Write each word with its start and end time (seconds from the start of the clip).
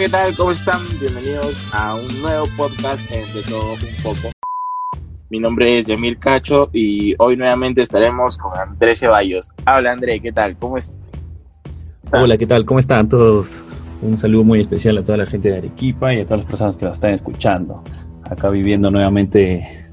¿qué 0.00 0.08
tal? 0.08 0.34
¿Cómo 0.34 0.50
están? 0.50 0.80
Bienvenidos 0.98 1.62
a 1.74 1.94
un 1.94 2.22
nuevo 2.22 2.46
podcast 2.56 3.06
de 3.10 3.42
todo 3.42 3.74
un 3.74 4.02
poco. 4.02 4.30
Mi 5.28 5.38
nombre 5.38 5.76
es 5.76 5.84
Yamil 5.84 6.18
Cacho 6.18 6.70
y 6.72 7.14
hoy 7.18 7.36
nuevamente 7.36 7.82
estaremos 7.82 8.38
con 8.38 8.58
Andrés 8.58 9.00
Ceballos. 9.00 9.50
Habla 9.66 9.92
André, 9.92 10.18
¿qué 10.20 10.32
tal? 10.32 10.56
¿Cómo 10.56 10.78
estás? 10.78 10.96
Hola, 12.14 12.38
¿qué 12.38 12.46
tal? 12.46 12.64
¿Cómo 12.64 12.80
están 12.80 13.10
todos? 13.10 13.62
Un 14.00 14.16
saludo 14.16 14.42
muy 14.42 14.62
especial 14.62 14.96
a 14.96 15.04
toda 15.04 15.18
la 15.18 15.26
gente 15.26 15.50
de 15.50 15.58
Arequipa 15.58 16.14
y 16.14 16.20
a 16.20 16.24
todas 16.24 16.44
las 16.44 16.46
personas 16.46 16.78
que 16.78 16.86
nos 16.86 16.94
están 16.94 17.12
escuchando. 17.12 17.84
Acá 18.22 18.48
viviendo 18.48 18.90
nuevamente 18.90 19.86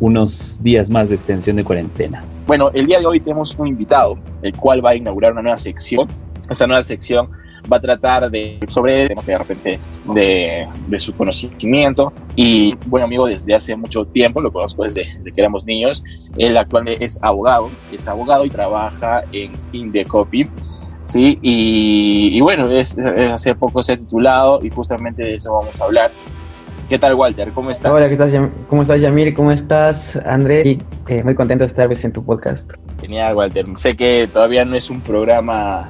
unos 0.00 0.62
días 0.62 0.88
más 0.88 1.10
de 1.10 1.16
extensión 1.16 1.56
de 1.56 1.64
cuarentena. 1.64 2.24
Bueno, 2.46 2.70
el 2.72 2.86
día 2.86 2.98
de 2.98 3.04
hoy 3.04 3.20
tenemos 3.20 3.54
un 3.58 3.66
invitado, 3.66 4.18
el 4.40 4.56
cual 4.56 4.82
va 4.82 4.90
a 4.90 4.94
inaugurar 4.94 5.32
una 5.32 5.42
nueva 5.42 5.58
sección. 5.58 6.08
Esta 6.48 6.66
nueva 6.66 6.80
sección 6.80 7.28
va 7.72 7.78
a 7.78 7.80
tratar 7.80 8.30
de 8.30 8.58
sobre 8.68 9.08
temas 9.08 9.26
de 9.26 9.38
repente 9.38 9.80
de, 10.12 10.66
de, 10.86 10.98
su 10.98 11.14
conocimiento 11.14 12.12
y 12.36 12.74
bueno 12.86 13.06
amigo 13.06 13.26
desde 13.26 13.54
hace 13.54 13.74
mucho 13.76 14.04
tiempo 14.04 14.40
lo 14.40 14.52
conozco 14.52 14.84
desde, 14.84 15.04
que 15.04 15.40
éramos 15.40 15.64
niños 15.64 16.02
él 16.36 16.56
actualmente 16.56 17.04
es 17.04 17.18
abogado 17.22 17.70
es 17.92 18.06
abogado 18.06 18.44
y 18.44 18.50
trabaja 18.50 19.22
en 19.32 19.52
Indecopy 19.72 20.48
sí 21.04 21.38
y, 21.40 22.36
y 22.36 22.40
bueno 22.40 22.70
es, 22.70 22.96
hace 22.98 23.54
poco 23.54 23.82
se 23.82 23.92
ha 23.92 23.96
titulado 23.96 24.60
y 24.62 24.70
justamente 24.70 25.22
de 25.22 25.34
eso 25.34 25.52
vamos 25.54 25.80
a 25.80 25.84
hablar 25.84 26.10
¿Qué 26.88 26.98
tal, 26.98 27.14
Walter? 27.14 27.50
¿Cómo 27.52 27.70
estás? 27.70 27.90
Hola, 27.90 28.10
¿qué 28.10 28.16
tal? 28.16 28.52
¿Cómo 28.68 28.82
estás, 28.82 29.00
Yamir? 29.00 29.32
¿Cómo 29.32 29.50
estás, 29.50 30.16
André? 30.26 30.78
Eh, 31.08 31.22
muy 31.24 31.34
contento 31.34 31.64
de 31.64 31.68
estar 31.68 31.90
en 31.90 32.12
tu 32.12 32.22
podcast. 32.22 32.72
Genial, 33.00 33.34
Walter. 33.34 33.64
Sé 33.76 33.92
que 33.92 34.28
todavía 34.30 34.66
no 34.66 34.76
es 34.76 34.90
un 34.90 35.00
programa 35.00 35.88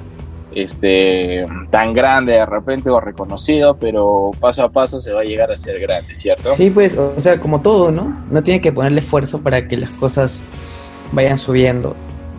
este, 0.55 1.47
tan 1.70 1.92
grande 1.92 2.33
de 2.33 2.47
repente 2.47 2.91
o 2.91 3.00
reconocido, 3.00 3.77
pero 3.77 4.30
paso 4.41 4.64
a 4.64 4.70
paso 4.70 5.00
se 5.00 5.12
va 5.12 5.20
a 5.20 5.24
llegar 5.24 5.50
a 5.50 5.56
ser 5.56 5.80
grande, 5.80 6.16
¿cierto? 6.16 6.55
Sí, 6.56 6.70
pues, 6.70 6.96
o 6.96 7.19
sea, 7.20 7.38
como 7.41 7.61
todo, 7.61 7.91
¿no? 7.91 8.24
No 8.30 8.42
tiene 8.42 8.61
que 8.61 8.72
ponerle 8.72 9.00
esfuerzo 9.00 9.41
para 9.41 9.66
que 9.69 9.77
las 9.77 9.91
cosas 9.91 10.42
vayan 11.12 11.38
subiendo. 11.38 11.94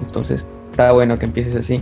Entonces, 0.06 0.48
está 0.72 0.92
bueno 0.92 1.18
que 1.18 1.26
empieces 1.26 1.56
así. 1.56 1.82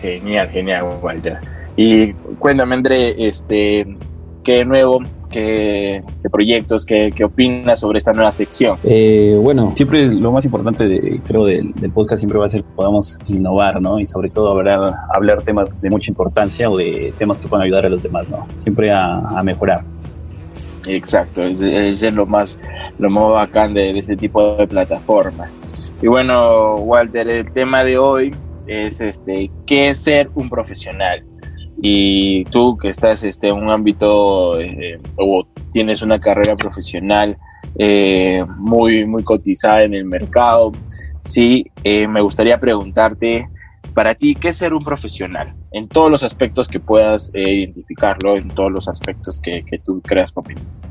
Genial, 0.00 0.48
genial, 0.50 0.98
Walter. 1.02 1.38
Y 1.76 2.12
cuéntame, 2.38 2.74
André, 2.74 3.26
este, 3.26 3.96
¿qué 4.42 4.64
nuevo 4.64 5.00
qué, 5.34 6.30
proyectos, 6.30 6.86
qué, 6.86 7.12
qué, 7.14 7.24
opinas 7.24 7.80
sobre 7.80 7.98
esta 7.98 8.12
nueva 8.12 8.30
sección. 8.30 8.78
Eh, 8.84 9.36
bueno, 9.40 9.72
siempre 9.74 10.06
lo 10.06 10.32
más 10.32 10.44
importante, 10.44 10.86
de, 10.86 11.20
creo, 11.26 11.44
del, 11.44 11.74
podcast 11.92 12.20
siempre 12.20 12.38
va 12.38 12.46
a 12.46 12.48
ser 12.48 12.62
que 12.62 12.70
podamos 12.74 13.18
innovar, 13.26 13.80
¿no? 13.80 13.98
Y 13.98 14.06
sobre 14.06 14.30
todo 14.30 14.50
hablar, 14.50 14.94
hablar 15.14 15.42
temas 15.42 15.68
de 15.80 15.90
mucha 15.90 16.10
importancia 16.10 16.70
o 16.70 16.76
de 16.76 17.12
temas 17.18 17.40
que 17.40 17.48
puedan 17.48 17.64
ayudar 17.64 17.86
a 17.86 17.88
los 17.88 18.02
demás, 18.02 18.30
¿no? 18.30 18.46
Siempre 18.56 18.90
a, 18.92 19.42
mejorar. 19.44 19.84
Exacto, 20.86 21.42
es, 21.42 21.60
es, 21.60 22.02
lo 22.12 22.24
más 22.26 22.58
lo 22.98 23.10
más 23.10 23.32
bacán 23.32 23.74
de, 23.74 23.92
de 23.92 23.98
este 23.98 24.16
tipo 24.16 24.56
de 24.56 24.66
plataformas. 24.66 25.56
Y 26.00 26.06
bueno, 26.06 26.76
Walter, 26.76 27.28
el 27.28 27.50
tema 27.52 27.84
de 27.84 27.98
hoy 27.98 28.34
es 28.66 29.00
este, 29.00 29.50
¿qué 29.66 29.88
es 29.88 29.98
ser 29.98 30.30
un 30.34 30.48
profesional? 30.48 31.24
Y 31.86 32.44
tú 32.46 32.78
que 32.78 32.88
estás 32.88 33.24
este, 33.24 33.48
en 33.48 33.56
un 33.56 33.68
ámbito 33.68 34.58
eh, 34.58 34.98
o 35.16 35.46
tienes 35.70 36.00
una 36.00 36.18
carrera 36.18 36.54
profesional 36.54 37.36
eh, 37.78 38.42
muy, 38.56 39.04
muy 39.04 39.22
cotizada 39.22 39.82
en 39.82 39.92
el 39.92 40.06
mercado, 40.06 40.72
sí, 41.24 41.70
eh, 41.82 42.08
me 42.08 42.22
gustaría 42.22 42.58
preguntarte, 42.58 43.50
para 43.92 44.14
ti, 44.14 44.34
¿qué 44.34 44.48
es 44.48 44.56
ser 44.56 44.72
un 44.72 44.82
profesional? 44.82 45.52
En 45.72 45.86
todos 45.86 46.10
los 46.10 46.22
aspectos 46.22 46.68
que 46.68 46.80
puedas 46.80 47.30
identificarlo, 47.34 48.38
en 48.38 48.48
todos 48.48 48.72
los 48.72 48.88
aspectos 48.88 49.38
que, 49.38 49.62
que 49.66 49.78
tú 49.80 50.00
creas 50.00 50.32
conveniente. 50.32 50.88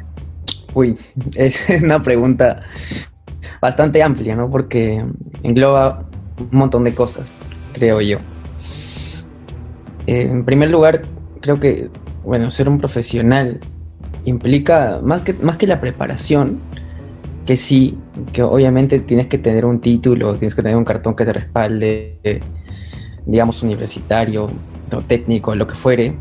Uy, 0.75 0.95
es 1.35 1.59
una 1.81 2.03
pregunta 2.03 2.61
bastante 3.59 4.03
amplia, 4.03 4.35
¿no? 4.35 4.47
Porque 4.47 5.03
engloba 5.41 6.05
un 6.37 6.49
montón 6.51 6.83
de 6.83 6.93
cosas, 6.93 7.35
creo 7.73 7.99
yo. 7.99 8.19
Eh, 10.07 10.27
en 10.29 10.43
primer 10.45 10.69
lugar, 10.69 11.01
creo 11.41 11.59
que, 11.59 11.89
bueno, 12.23 12.51
ser 12.51 12.67
un 12.67 12.77
profesional 12.77 13.59
implica 14.25 14.99
más 15.03 15.21
que, 15.21 15.33
más 15.33 15.57
que 15.57 15.67
la 15.67 15.79
preparación, 15.79 16.59
que 17.45 17.57
sí, 17.57 17.97
que 18.31 18.41
obviamente 18.43 18.99
tienes 18.99 19.27
que 19.27 19.37
tener 19.37 19.65
un 19.65 19.79
título, 19.79 20.33
tienes 20.35 20.55
que 20.55 20.61
tener 20.61 20.77
un 20.77 20.85
cartón 20.85 21.15
que 21.15 21.25
te 21.25 21.33
respalde, 21.33 22.41
digamos, 23.25 23.61
universitario 23.63 24.49
o 24.91 25.01
técnico, 25.01 25.55
lo 25.55 25.67
que 25.67 25.75
fuere. 25.75 26.13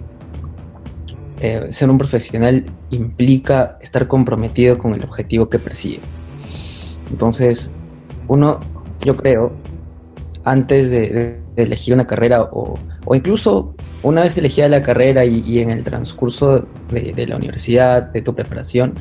Eh, 1.40 1.68
ser 1.70 1.90
un 1.90 1.98
profesional 1.98 2.64
implica 2.90 3.78
estar 3.80 4.06
comprometido 4.06 4.78
con 4.78 4.94
el 4.94 5.02
objetivo 5.02 5.48
que 5.48 5.58
persigue. 5.58 6.00
Entonces, 7.10 7.70
uno, 8.28 8.60
yo 9.04 9.16
creo, 9.16 9.52
antes 10.44 10.90
de 10.90 11.40
elegir 11.56 11.94
una 11.94 12.06
carrera 12.06 12.42
o 12.42 12.78
o 13.04 13.14
incluso 13.14 13.74
una 14.02 14.22
vez 14.22 14.36
elegida 14.36 14.68
la 14.68 14.82
carrera 14.82 15.24
y, 15.24 15.60
en 15.60 15.70
el 15.70 15.84
transcurso 15.84 16.66
de, 16.90 17.26
la 17.26 17.36
universidad, 17.36 18.02
de 18.02 18.20
tu 18.22 18.34
preparación, 18.34 18.94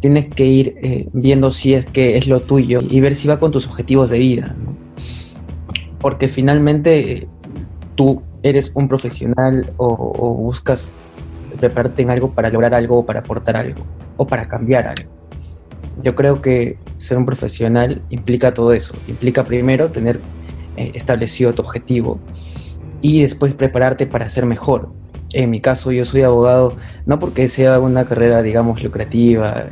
tienes 0.00 0.28
que 0.28 0.44
ir 0.44 0.74
eh, 0.82 1.08
viendo 1.12 1.50
si 1.50 1.74
es 1.74 1.86
que 1.86 2.16
es 2.16 2.26
lo 2.26 2.40
tuyo 2.40 2.80
y 2.88 3.00
ver 3.00 3.14
si 3.14 3.28
va 3.28 3.38
con 3.38 3.52
tus 3.52 3.66
objetivos 3.66 4.10
de 4.10 4.18
vida. 4.18 4.54
Porque 6.00 6.28
finalmente 6.28 7.12
eh, 7.12 7.28
tú 7.94 8.22
eres 8.42 8.72
un 8.74 8.88
profesional 8.88 9.72
o, 9.76 10.34
buscas 10.34 10.90
prepararte 11.58 12.02
en 12.02 12.10
algo 12.10 12.32
para 12.32 12.50
lograr 12.50 12.74
algo 12.74 12.98
o 12.98 13.06
para 13.06 13.20
aportar 13.20 13.56
algo 13.56 13.82
o 14.16 14.26
para 14.26 14.44
cambiar 14.44 14.88
algo. 14.88 15.10
Yo 16.02 16.16
creo 16.16 16.42
que 16.42 16.76
ser 16.98 17.16
un 17.16 17.24
profesional 17.24 18.02
implica 18.10 18.52
todo 18.52 18.72
eso. 18.72 18.94
Implica 19.06 19.44
primero 19.44 19.90
tener 19.90 20.20
eh, 20.76 20.90
establecido 20.94 21.52
tu 21.52 21.62
objetivo 21.62 22.18
y 23.04 23.20
después 23.20 23.52
prepararte 23.52 24.06
para 24.06 24.30
ser 24.30 24.46
mejor. 24.46 24.88
En 25.34 25.50
mi 25.50 25.60
caso 25.60 25.92
yo 25.92 26.06
soy 26.06 26.22
abogado 26.22 26.74
no 27.04 27.20
porque 27.20 27.50
sea 27.50 27.78
una 27.78 28.06
carrera 28.06 28.40
digamos 28.40 28.82
lucrativa, 28.82 29.66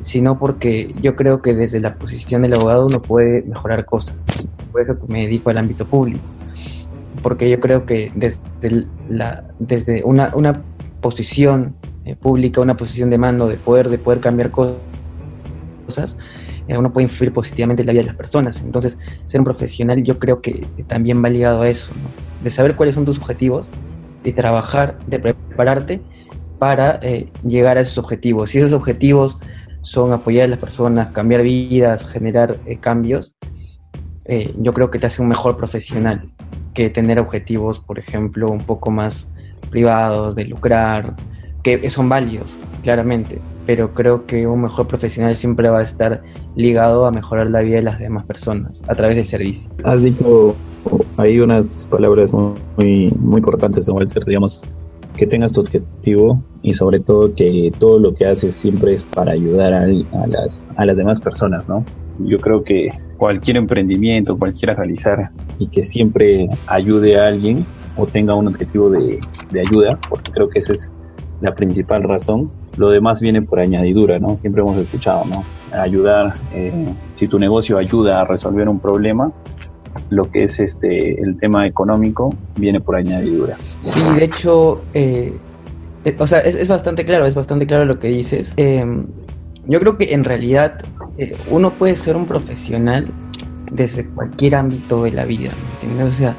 sino 0.00 0.36
porque 0.36 0.92
yo 1.00 1.14
creo 1.14 1.42
que 1.42 1.54
desde 1.54 1.78
la 1.78 1.94
posición 1.94 2.42
del 2.42 2.54
abogado 2.54 2.86
uno 2.86 3.00
puede 3.00 3.42
mejorar 3.42 3.84
cosas. 3.84 4.50
Por 4.72 4.80
eso 4.80 4.96
me 5.06 5.20
dedico 5.22 5.50
al 5.50 5.60
ámbito 5.60 5.86
público. 5.86 6.24
Porque 7.22 7.48
yo 7.48 7.60
creo 7.60 7.86
que 7.86 8.10
desde, 8.16 8.40
la, 9.08 9.44
desde 9.60 10.02
una, 10.02 10.34
una 10.34 10.60
posición 11.00 11.76
eh, 12.04 12.16
pública, 12.16 12.60
una 12.60 12.76
posición 12.76 13.10
de 13.10 13.18
mando, 13.18 13.46
de 13.46 13.58
poder, 13.58 13.90
de 13.90 13.98
poder 13.98 14.18
cambiar 14.18 14.50
cosas, 14.50 16.18
uno 16.68 16.92
puede 16.92 17.04
influir 17.04 17.32
positivamente 17.32 17.82
en 17.82 17.86
la 17.86 17.92
vida 17.92 18.02
de 18.02 18.08
las 18.08 18.16
personas. 18.16 18.60
Entonces, 18.60 18.98
ser 19.26 19.40
un 19.40 19.44
profesional 19.44 20.02
yo 20.02 20.18
creo 20.18 20.40
que 20.40 20.66
también 20.86 21.22
va 21.22 21.28
ligado 21.28 21.62
a 21.62 21.68
eso, 21.68 21.92
de 22.42 22.50
saber 22.50 22.74
cuáles 22.76 22.94
son 22.94 23.04
tus 23.04 23.18
objetivos, 23.18 23.70
de 24.24 24.32
trabajar, 24.32 24.98
de 25.06 25.18
prepararte 25.20 26.00
para 26.58 26.98
eh, 27.02 27.30
llegar 27.46 27.78
a 27.78 27.82
esos 27.82 27.98
objetivos. 27.98 28.50
Si 28.50 28.58
esos 28.58 28.72
objetivos 28.72 29.38
son 29.82 30.12
apoyar 30.12 30.46
a 30.46 30.48
las 30.48 30.58
personas, 30.58 31.12
cambiar 31.12 31.42
vidas, 31.42 32.10
generar 32.10 32.56
eh, 32.66 32.76
cambios, 32.78 33.36
yo 34.58 34.72
creo 34.74 34.90
que 34.90 34.98
te 34.98 35.06
hace 35.06 35.22
un 35.22 35.28
mejor 35.28 35.56
profesional 35.56 36.32
que 36.74 36.90
tener 36.90 37.20
objetivos, 37.20 37.78
por 37.78 37.98
ejemplo, 37.98 38.48
un 38.50 38.58
poco 38.58 38.90
más 38.90 39.30
privados, 39.70 40.34
de 40.34 40.46
lucrar, 40.46 41.14
que 41.62 41.88
son 41.90 42.08
válidos, 42.08 42.58
claramente, 42.82 43.40
pero 43.66 43.92
creo 43.92 44.26
que 44.26 44.46
un 44.46 44.62
mejor 44.62 44.86
profesional 44.86 45.34
siempre 45.36 45.68
va 45.68 45.80
a 45.80 45.82
estar 45.82 46.22
ligado 46.54 47.04
a 47.06 47.10
mejorar 47.10 47.50
la 47.50 47.60
vida 47.60 47.76
de 47.76 47.82
las 47.82 47.98
demás 47.98 48.24
personas 48.24 48.82
a 48.86 48.94
través 48.94 49.16
del 49.16 49.26
servicio. 49.26 49.68
Has 49.84 50.00
dicho 50.00 50.54
ahí 51.16 51.40
unas 51.40 51.86
palabras 51.90 52.32
muy, 52.32 53.12
muy 53.18 53.38
importantes, 53.38 53.88
Walter, 53.88 54.24
digamos, 54.24 54.62
que 55.16 55.26
tengas 55.26 55.52
tu 55.52 55.62
objetivo 55.62 56.42
y 56.62 56.74
sobre 56.74 57.00
todo 57.00 57.34
que 57.34 57.72
todo 57.78 57.98
lo 57.98 58.14
que 58.14 58.26
haces 58.26 58.54
siempre 58.54 58.92
es 58.92 59.02
para 59.02 59.32
ayudar 59.32 59.72
a, 59.72 59.86
las, 60.26 60.68
a 60.76 60.84
las 60.84 60.96
demás 60.96 61.20
personas, 61.20 61.68
¿no? 61.68 61.84
Yo 62.18 62.38
creo 62.38 62.62
que 62.62 62.90
cualquier 63.16 63.56
emprendimiento, 63.56 64.38
cualquiera 64.38 64.74
realizar 64.74 65.30
y 65.58 65.68
que 65.68 65.82
siempre 65.82 66.48
ayude 66.66 67.18
a 67.18 67.26
alguien 67.26 67.64
o 67.96 68.06
tenga 68.06 68.34
un 68.34 68.46
objetivo 68.46 68.90
de, 68.90 69.18
de 69.50 69.60
ayuda, 69.60 69.98
porque 70.08 70.30
creo 70.32 70.48
que 70.48 70.58
esa 70.58 70.72
es 70.72 70.90
la 71.40 71.54
principal 71.54 72.02
razón, 72.02 72.50
lo 72.76 72.90
demás 72.90 73.20
viene 73.20 73.42
por 73.42 73.60
añadidura, 73.60 74.18
¿no? 74.18 74.36
Siempre 74.36 74.62
hemos 74.62 74.76
escuchado, 74.76 75.24
¿no? 75.24 75.44
Ayudar, 75.78 76.34
eh, 76.52 76.92
si 77.14 77.26
tu 77.26 77.38
negocio 77.38 77.78
ayuda 77.78 78.20
a 78.20 78.24
resolver 78.24 78.68
un 78.68 78.78
problema, 78.78 79.32
lo 80.10 80.30
que 80.30 80.44
es 80.44 80.60
este 80.60 81.20
el 81.20 81.38
tema 81.38 81.66
económico 81.66 82.34
viene 82.56 82.80
por 82.80 82.96
añadidura. 82.96 83.56
Sí, 83.78 84.02
de 84.14 84.24
hecho, 84.24 84.82
eh, 84.92 85.32
eh, 86.04 86.16
o 86.18 86.26
sea, 86.26 86.40
es, 86.40 86.68
bastante 86.68 87.04
claro, 87.04 87.26
es 87.26 87.34
bastante 87.34 87.66
claro 87.66 87.86
lo 87.86 87.98
que 87.98 88.08
dices. 88.08 88.52
Em, 88.58 89.06
yo 89.66 89.80
creo 89.80 89.96
que 89.96 90.12
en 90.12 90.22
realidad 90.22 90.80
uno 91.50 91.72
puede 91.72 91.96
ser 91.96 92.14
un 92.14 92.26
profesional 92.26 93.08
desde 93.72 94.06
cualquier 94.06 94.54
ámbito 94.54 95.02
de 95.04 95.12
la 95.12 95.24
vida, 95.24 95.50
¿entiendes? 95.80 96.14
O 96.14 96.16
sea, 96.16 96.36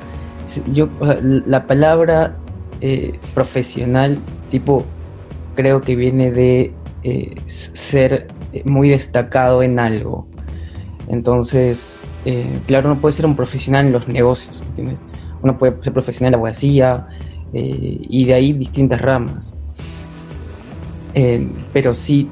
yo, 0.71 0.87
la 1.21 1.65
palabra 1.65 2.37
profesional 3.33 4.19
tipo 4.49 4.85
creo 5.57 5.81
que 5.81 5.95
viene 5.95 6.31
de 6.31 6.71
eh, 7.03 7.35
ser 7.45 8.27
muy 8.63 8.89
destacado 8.89 9.63
en 9.63 9.79
algo. 9.79 10.27
Entonces, 11.09 11.99
eh, 12.25 12.61
claro, 12.67 12.91
uno 12.91 13.01
puede 13.01 13.13
ser 13.13 13.25
un 13.25 13.35
profesional 13.35 13.87
en 13.87 13.91
los 13.91 14.07
negocios, 14.07 14.61
¿entiendes? 14.69 15.01
Uno 15.41 15.57
puede 15.57 15.83
ser 15.83 15.93
profesional 15.93 16.27
en 16.27 16.31
la 16.33 16.37
abogacía 16.37 17.07
eh, 17.53 17.97
y 18.07 18.25
de 18.25 18.33
ahí 18.33 18.53
distintas 18.53 19.01
ramas. 19.01 19.53
pero 21.73 21.95
sí, 21.95 22.29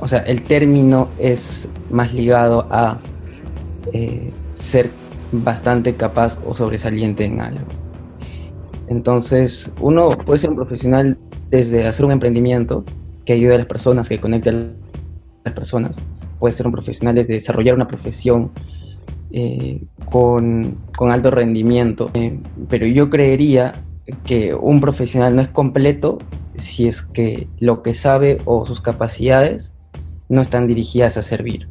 o 0.00 0.08
sea, 0.08 0.20
el 0.20 0.42
término 0.42 1.08
es 1.18 1.70
más 1.90 2.12
ligado 2.12 2.66
a 2.70 2.98
ser 4.54 4.90
bastante 5.30 5.94
capaz 5.94 6.38
o 6.44 6.56
sobresaliente 6.56 7.24
en 7.24 7.40
algo. 7.40 7.66
Entonces, 8.88 9.70
uno 9.80 10.08
puede 10.26 10.40
ser 10.40 10.50
un 10.50 10.56
profesional 10.56 11.16
desde 11.50 11.86
hacer 11.86 12.06
un 12.06 12.12
emprendimiento 12.12 12.84
que 13.24 13.32
ayude 13.34 13.54
a 13.54 13.58
las 13.58 13.66
personas, 13.66 14.08
que 14.08 14.20
conecte 14.20 14.50
a 14.50 14.52
las 15.44 15.54
personas. 15.54 16.00
Puede 16.38 16.54
ser 16.54 16.66
un 16.66 16.72
profesional 16.72 17.14
desde 17.14 17.34
desarrollar 17.34 17.74
una 17.74 17.88
profesión 17.88 18.50
eh, 19.32 19.78
con, 20.06 20.78
alto 20.98 21.30
rendimiento. 21.30 22.10
Eh, 22.14 22.38
pero 22.68 22.86
yo 22.86 23.10
creería 23.10 23.72
que 24.24 24.54
un 24.54 24.80
profesional 24.80 25.36
no 25.36 25.42
es 25.42 25.48
completo 25.48 26.18
si 26.56 26.88
es 26.88 27.02
que 27.02 27.48
lo 27.58 27.82
que 27.82 27.94
sabe 27.94 28.38
o 28.44 28.66
sus 28.66 28.80
capacidades 28.80 29.72
no 30.28 30.40
están 30.40 30.66
dirigidas 30.66 31.16
a 31.16 31.22
servir. 31.22 31.68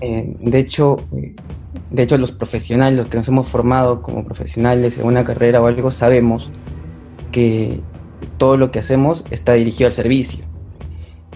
Eh, 0.00 0.34
de 0.40 0.58
hecho, 0.58 0.96
de 1.90 2.02
hecho, 2.02 2.16
los 2.16 2.32
profesionales, 2.32 2.98
los 2.98 3.08
que 3.08 3.18
nos 3.18 3.28
hemos 3.28 3.48
formado 3.48 4.02
como 4.02 4.24
profesionales 4.24 4.98
en 4.98 5.06
una 5.06 5.24
carrera 5.24 5.60
o 5.60 5.66
algo, 5.66 5.90
sabemos 5.90 6.50
que 7.32 7.78
todo 8.38 8.56
lo 8.56 8.70
que 8.70 8.78
hacemos 8.78 9.24
está 9.30 9.54
dirigido 9.54 9.88
al 9.88 9.94
servicio. 9.94 10.44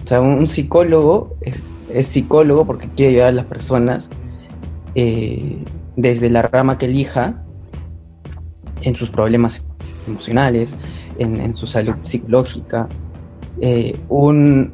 O 0.03 0.07
sea, 0.07 0.21
un, 0.21 0.47
psicólogo 0.47 1.35
es, 1.41 2.07
psicólogo 2.07 2.65
porque 2.65 2.89
quiere 2.89 3.13
ayudar 3.13 3.29
a 3.29 3.31
las 3.31 3.45
personas 3.45 4.11
eh, 4.93 5.57
desde 5.95 6.29
la 6.29 6.43
rama 6.43 6.77
que 6.77 6.85
elija 6.85 7.43
en 8.81 8.95
sus 8.95 9.09
problemas 9.09 9.65
emocionales, 10.07 10.75
en, 11.17 11.55
su 11.55 11.65
salud 11.67 11.95
psicológica. 12.03 12.87
Eh, 13.61 13.97
un, 14.09 14.73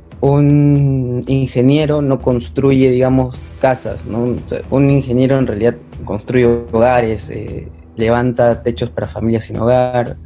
ingeniero 1.28 2.02
no 2.02 2.20
construye, 2.20 2.92
digamos, 2.92 3.48
casas, 3.60 4.06
¿no? 4.06 4.36
un 4.70 4.90
ingeniero 4.90 5.40
en 5.40 5.48
realidad 5.48 5.76
construye 6.06 6.46
hogares, 6.46 7.32
eh, 7.32 7.68
levanta 7.96 8.62
techos 8.62 8.90
para 8.90 9.08
familias 9.08 9.46
sin 9.46 9.58
hogar, 9.58 10.18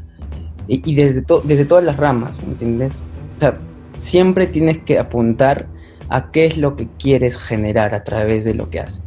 y, 0.67 0.95
desde, 0.95 1.23
desde 1.43 1.65
todas 1.65 1.83
las 1.83 1.97
ramas, 1.97 2.41
¿me 2.41 2.53
entiendes? 2.53 3.03
O 3.37 3.39
sea, 3.39 3.57
siempre 3.99 4.47
tienes 4.47 4.79
que 4.79 4.97
apuntar 4.97 5.67
a 6.09 6.31
qué 6.31 6.45
es 6.45 6.57
lo 6.57 6.75
que 6.75 6.87
quieres 6.99 7.37
generar 7.37 7.93
a 7.93 8.03
través 8.03 8.45
de 8.45 8.53
lo 8.53 8.69
que 8.69 8.79
haces. 8.79 9.03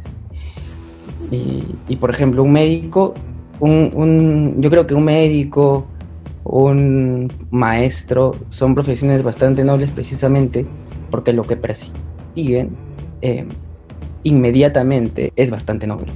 Y, 1.31 1.95
por 1.97 2.09
ejemplo, 2.09 2.43
un 2.43 2.51
médico, 2.51 3.13
un, 3.59 4.55
yo 4.59 4.69
creo 4.69 4.87
que 4.87 4.95
un 4.95 5.03
médico, 5.03 5.85
un 6.43 7.31
maestro, 7.51 8.35
son 8.49 8.73
profesiones 8.73 9.21
bastante 9.21 9.63
nobles 9.63 9.91
precisamente 9.91 10.65
porque 11.11 11.33
lo 11.33 11.43
que 11.43 11.55
persiguen 11.55 12.75
eh, 13.21 13.45
inmediatamente 14.23 15.33
es 15.35 15.51
bastante 15.51 15.85
noble. 15.85 16.11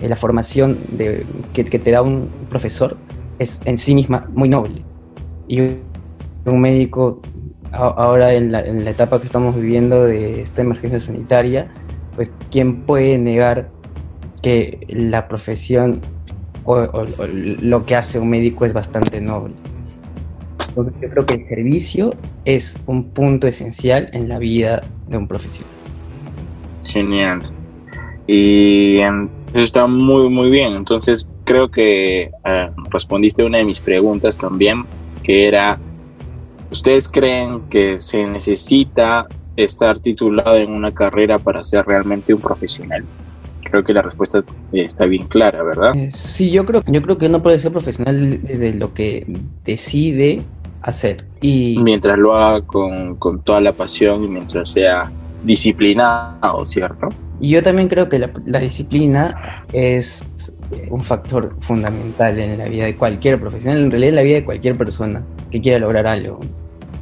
La 0.00 0.16
formación 0.16 0.78
de, 0.92 1.24
que, 1.52 1.64
que 1.64 1.78
te 1.78 1.90
da 1.90 2.02
un 2.02 2.28
profesor 2.50 2.96
es 3.38 3.60
en 3.64 3.78
sí 3.78 3.94
misma 3.94 4.28
muy 4.34 4.48
noble. 4.48 4.82
Y 5.48 5.60
un 5.60 6.60
médico, 6.60 7.20
ahora 7.72 8.34
en 8.34 8.52
la, 8.52 8.64
en 8.64 8.84
la, 8.84 8.90
etapa 8.90 9.18
que 9.20 9.26
estamos 9.26 9.56
viviendo 9.56 10.04
de 10.04 10.42
esta 10.42 10.62
emergencia 10.62 11.00
sanitaria, 11.00 11.68
pues 12.16 12.30
¿quién 12.50 12.82
puede 12.82 13.18
negar 13.18 13.70
que 14.42 14.80
la 14.88 15.28
profesión 15.28 16.00
o, 16.64 16.86
lo 17.24 17.86
que 17.86 17.96
hace 17.96 18.18
un 18.18 18.30
médico 18.30 18.64
es 18.64 18.72
bastante 18.72 19.20
noble? 19.20 19.54
Entonces 20.68 20.94
yo 21.00 21.08
creo 21.10 21.26
que 21.26 21.34
el 21.34 21.48
servicio 21.48 22.10
es 22.44 22.78
un 22.86 23.10
punto 23.10 23.46
esencial 23.46 24.10
en 24.12 24.28
la 24.28 24.38
vida 24.38 24.82
de 25.08 25.16
un 25.16 25.26
profesional. 25.26 25.72
Genial. 26.84 27.40
Y 28.26 28.98
eso 28.98 29.28
está 29.54 29.86
muy, 29.86 30.28
muy 30.28 30.50
bien. 30.50 30.74
Entonces 30.74 31.28
creo 31.44 31.70
que 31.70 32.30
eh, 32.44 32.70
respondiste 32.90 33.44
una 33.44 33.58
de 33.58 33.64
mis 33.64 33.80
preguntas 33.80 34.36
también, 34.36 34.84
que 35.18 35.46
era, 35.46 35.78
¿ustedes 36.70 37.08
creen 37.08 37.62
que 37.68 37.98
se 37.98 38.24
necesita 38.24 39.26
estar 39.56 39.98
titulado 40.00 40.56
en 40.56 40.70
una 40.70 40.92
carrera 40.92 41.38
para 41.38 41.62
ser 41.62 41.86
realmente 41.86 42.34
un 42.34 42.40
profesional? 42.40 43.04
Creo 43.70 43.84
que 43.84 43.92
la 43.92 44.02
respuesta 44.02 44.42
está 44.72 45.04
bien 45.04 45.26
clara, 45.26 45.62
¿verdad? 45.62 45.94
Eh, 45.94 46.10
sí, 46.12 46.50
yo 46.50 46.64
creo, 46.64 46.82
yo 46.86 47.02
creo 47.02 47.18
que 47.18 47.26
uno 47.26 47.42
puede 47.42 47.58
ser 47.58 47.72
profesional 47.72 48.40
desde 48.42 48.72
lo 48.72 48.94
que 48.94 49.26
decide 49.64 50.42
hacer. 50.80 51.26
Y... 51.40 51.78
Mientras 51.82 52.16
lo 52.16 52.34
haga 52.34 52.62
con, 52.62 53.16
con 53.16 53.42
toda 53.42 53.60
la 53.60 53.72
pasión 53.72 54.24
y 54.24 54.28
mientras 54.28 54.70
sea 54.70 55.10
disciplinado, 55.44 56.64
¿cierto? 56.64 57.08
Y 57.40 57.50
yo 57.50 57.62
también 57.62 57.88
creo 57.88 58.08
que 58.08 58.18
la, 58.18 58.58
disciplina 58.58 59.64
es 59.72 60.24
un 60.90 61.00
factor 61.00 61.54
fundamental 61.60 62.38
en 62.38 62.58
la 62.58 62.64
vida 62.64 62.86
de 62.86 62.96
cualquier 62.96 63.40
profesional, 63.40 63.84
en 63.84 63.90
realidad 63.90 64.10
en 64.10 64.16
la 64.16 64.22
vida 64.22 64.36
de 64.36 64.44
cualquier 64.44 64.76
persona 64.76 65.22
que 65.50 65.60
quiera 65.60 65.78
lograr 65.78 66.06
algo, 66.06 66.40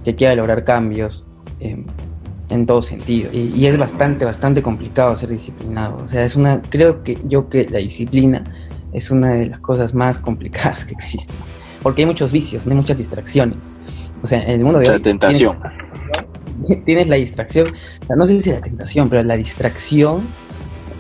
que 0.05 0.15
quiera 0.15 0.35
lograr 0.35 0.65
cambios 0.65 1.27
em, 1.61 1.85
en 2.50 2.67
todo 2.67 2.83
sentido. 2.83 3.31
Y, 3.33 3.65
es 3.65 3.79
bastante, 3.79 4.25
bastante 4.25 4.62
complicado 4.62 5.17
ser 5.17 5.31
disciplinado. 5.31 5.97
O 6.03 6.06
sea, 6.06 6.25
es 6.25 6.37
una, 6.37 6.61
creo 6.69 7.03
que 7.03 7.19
yo 7.25 7.49
que 7.49 7.67
la 7.71 7.79
disciplina 7.79 8.44
es 8.93 9.11
una 9.11 9.31
de 9.31 9.47
las 9.47 9.61
cosas 9.61 9.94
más 9.94 10.19
complicadas 10.19 10.85
que 10.85 10.93
existen. 10.93 11.37
Porque 11.83 12.03
hay 12.03 12.06
muchos 12.06 12.31
vicios, 12.31 12.67
hay 12.67 12.75
muchas 12.75 12.99
distracciones. 12.99 13.76
O 14.23 14.26
sea, 14.26 14.43
en 14.43 14.50
el 14.50 14.64
mundo 14.64 14.81
de 14.81 14.88
la 14.88 14.99
tentación 14.99 15.57
tienes 15.61 15.86
la 17.06 17.16
distracción, 17.16 17.68
no 18.14 18.26
sé 18.26 18.40
si 18.40 18.50
la 18.50 18.60
tentación, 18.60 19.08
pero 19.08 19.22
la 19.22 19.36
distracción 19.36 20.28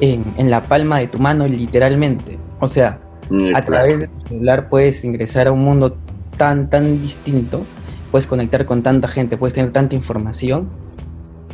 en, 0.00 0.50
la 0.50 0.62
palma 0.62 0.98
de 0.98 1.08
tu 1.08 1.18
mano 1.18 1.46
literalmente. 1.46 2.38
O 2.60 2.66
sea, 2.66 2.98
mm, 3.30 3.54
a 3.54 3.62
través 3.62 4.00
de 4.00 4.08
tu 4.08 4.28
celular 4.28 4.68
puedes 4.68 5.04
ingresar 5.04 5.46
a 5.46 5.52
un 5.52 5.64
mundo 5.64 5.96
tan, 6.36 6.68
tan 6.70 7.00
distinto, 7.00 7.64
puedes 8.10 8.26
conectar 8.26 8.64
con 8.66 8.82
tanta 8.82 9.08
gente, 9.08 9.36
puedes 9.36 9.54
tener 9.54 9.72
tanta 9.72 9.96
información 9.96 10.68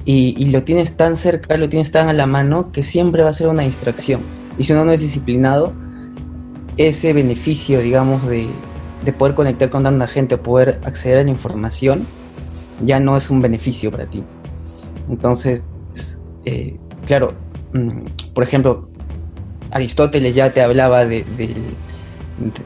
y, 0.04 0.50
lo 0.50 0.64
tienes 0.64 0.96
tan 0.96 1.16
cerca, 1.16 1.56
lo 1.56 1.68
tienes 1.68 1.92
tan 1.92 2.08
a 2.08 2.12
la 2.12 2.26
mano 2.26 2.72
que 2.72 2.82
siempre 2.82 3.22
va 3.22 3.30
a 3.30 3.34
ser 3.34 3.48
una 3.48 3.62
distracción. 3.62 4.22
Y 4.58 4.64
si 4.64 4.72
uno 4.72 4.84
no 4.84 4.92
es 4.92 5.00
disciplinado, 5.00 5.72
ese 6.76 7.12
beneficio, 7.12 7.80
digamos, 7.80 8.26
de, 8.26 8.48
de 9.04 9.12
poder 9.12 9.34
conectar 9.34 9.70
con 9.70 9.84
tanta 9.84 10.08
gente, 10.08 10.36
poder 10.38 10.80
acceder 10.84 11.18
a 11.18 11.22
la 11.22 11.30
información, 11.30 12.06
ya 12.82 13.00
no 13.00 13.16
es 13.16 13.30
un 13.30 13.40
beneficio 13.40 13.90
para 13.90 14.06
ti. 14.06 14.22
Entonces, 15.08 15.62
eh, 16.44 16.76
claro, 17.06 17.28
mm, 17.72 18.32
por 18.34 18.44
ejemplo, 18.44 18.88
Aristóteles 19.70 20.34
ya 20.34 20.52
te 20.52 20.60
hablaba 20.60 21.06
de, 21.06 21.24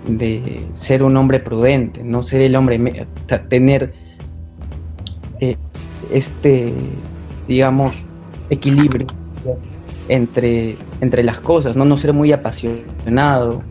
de, 0.08 0.66
ser 0.75 1.02
un 1.02 1.16
hombre 1.16 1.38
prudente, 1.38 2.02
no 2.02 2.23
ser 2.23 2.40
el 2.40 2.56
hombre, 2.56 3.06
tener 3.49 3.92
eh, 5.40 5.56
este, 6.11 6.73
digamos, 7.46 7.96
equilibrio 8.50 9.06
entre, 10.08 10.76
entre 11.00 11.23
las 11.23 11.40
cosas, 11.40 11.76
¿no? 11.76 11.85
no 11.85 11.96
ser 11.96 12.12
muy 12.12 12.32
apasionado, 12.32 13.62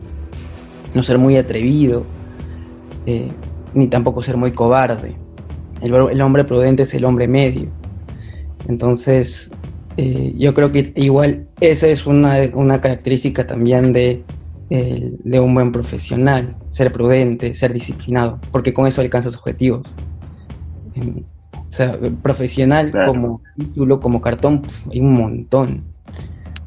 no 0.94 1.02
ser 1.02 1.18
muy 1.18 1.36
atrevido, 1.36 2.04
eh, 3.04 3.28
ni 3.74 3.88
tampoco 3.88 4.22
ser 4.22 4.36
muy 4.36 4.52
cobarde. 4.52 5.16
El, 5.82 6.20
hombre 6.20 6.44
prudente 6.44 6.84
es 6.84 6.94
el 6.94 7.04
hombre 7.04 7.28
medio. 7.28 7.68
Entonces, 8.68 9.50
eh, 9.96 10.34
yo 10.36 10.54
creo 10.54 10.72
que 10.72 10.92
igual 10.96 11.46
esa 11.60 11.86
es 11.86 12.06
una, 12.06 12.36
una 12.54 12.80
característica 12.80 13.46
también 13.46 13.92
de, 13.92 14.24
de, 14.68 15.40
un 15.40 15.54
buen 15.54 15.72
profesional, 15.72 16.56
ser 16.70 16.92
prudente, 16.92 17.54
ser 17.54 17.72
disciplinado, 17.72 18.40
porque 18.50 18.74
con 18.74 18.86
eso 18.86 19.00
alcanzas 19.00 19.36
objetivos. 19.36 19.94
o 20.96 21.72
sea, 21.72 21.98
profesional 22.22 22.92
como 23.06 23.42
título, 23.56 24.00
como 24.00 24.20
cartón, 24.20 24.62
hay 24.90 25.00
un 25.00 25.12
montón. 25.12 25.84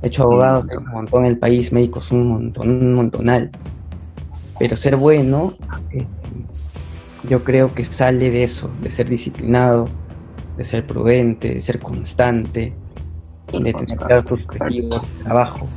De 0.01 0.07
hecho, 0.07 0.23
abogados 0.23 0.65
hay 0.69 0.77
un 0.77 0.91
montón 0.91 1.25
en 1.25 1.31
el 1.31 1.37
país, 1.37 1.73
médicos 1.73 2.11
un 2.11 2.27
montón, 2.27 2.69
un 2.69 2.93
montonal. 2.93 3.51
Pero 4.57 4.77
ser 4.77 4.95
bueno 4.95 5.55
eh, 5.91 6.05
yo 7.27 7.43
creo 7.43 7.73
que 7.73 7.85
sale 7.85 8.29
de 8.29 8.43
eso, 8.43 8.69
de 8.81 8.91
ser 8.91 9.09
disciplinado, 9.09 9.87
de 10.57 10.63
ser 10.63 10.85
prudente, 10.85 11.53
de 11.55 11.61
ser 11.61 11.79
constante, 11.79 12.73
de 13.51 13.73
tener 13.73 13.97
claros 13.97 14.25
tus 14.25 14.43
objetivos 14.43 15.01
de 15.01 15.23
trabajo. 15.23 15.67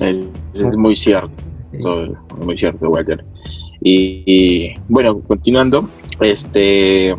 Es, 0.00 0.76
muy 0.76 0.96
cierto, 0.96 1.30
muy 2.38 2.56
cierto, 2.56 2.88
Walter. 2.88 3.24
Y, 3.82 4.74
bueno, 4.88 5.20
continuando, 5.20 5.88
este, 6.20 7.14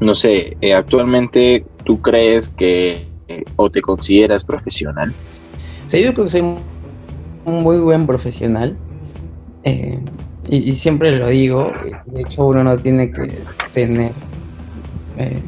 no 0.00 0.14
sé, 0.14 0.56
eh, 0.60 0.74
actualmente 0.74 1.64
tú 1.84 2.00
crees 2.00 2.48
que 2.50 3.12
o 3.56 3.70
te 3.70 3.80
consideras 3.80 4.44
profesional? 4.44 5.12
Sí, 5.86 6.02
yo 6.02 6.12
creo 6.12 6.24
que 6.26 6.30
soy 6.30 6.40
un 6.40 7.62
muy 7.62 7.78
buen 7.78 8.06
profesional. 8.06 8.76
Eh, 9.64 9.98
y, 10.54 10.72
siempre 10.74 11.12
lo 11.12 11.28
digo, 11.28 11.72
de 12.04 12.20
hecho 12.20 12.46
uno 12.46 12.62
no 12.62 12.76
tiene 12.76 13.10
que 13.10 13.38
tener 13.72 14.12
eh, 15.16 15.42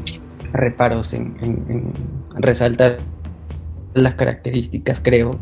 reparos 0.54 1.12
en, 1.12 1.92
resaltar 2.37 2.96
las 3.92 4.14
características, 4.14 5.00
creo. 5.00 5.38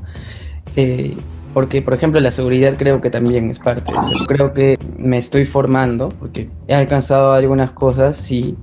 Eh, 0.74 1.16
porque, 1.54 1.80
por 1.80 1.94
ejemplo, 1.94 2.18
la 2.18 2.32
seguridad 2.32 2.76
creo 2.76 3.00
que 3.00 3.10
también 3.10 3.50
es 3.50 3.60
parte 3.60 3.92
de 3.92 3.98
eso. 3.98 4.26
Creo 4.26 4.52
que 4.52 4.76
me 4.98 5.18
estoy 5.18 5.46
formando, 5.46 6.08
porque 6.08 6.48
he 6.66 6.74
alcanzado 6.74 7.32
algunas 7.32 7.70
cosas, 7.70 8.16
sí, 8.16 8.56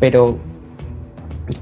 pero 0.00 0.38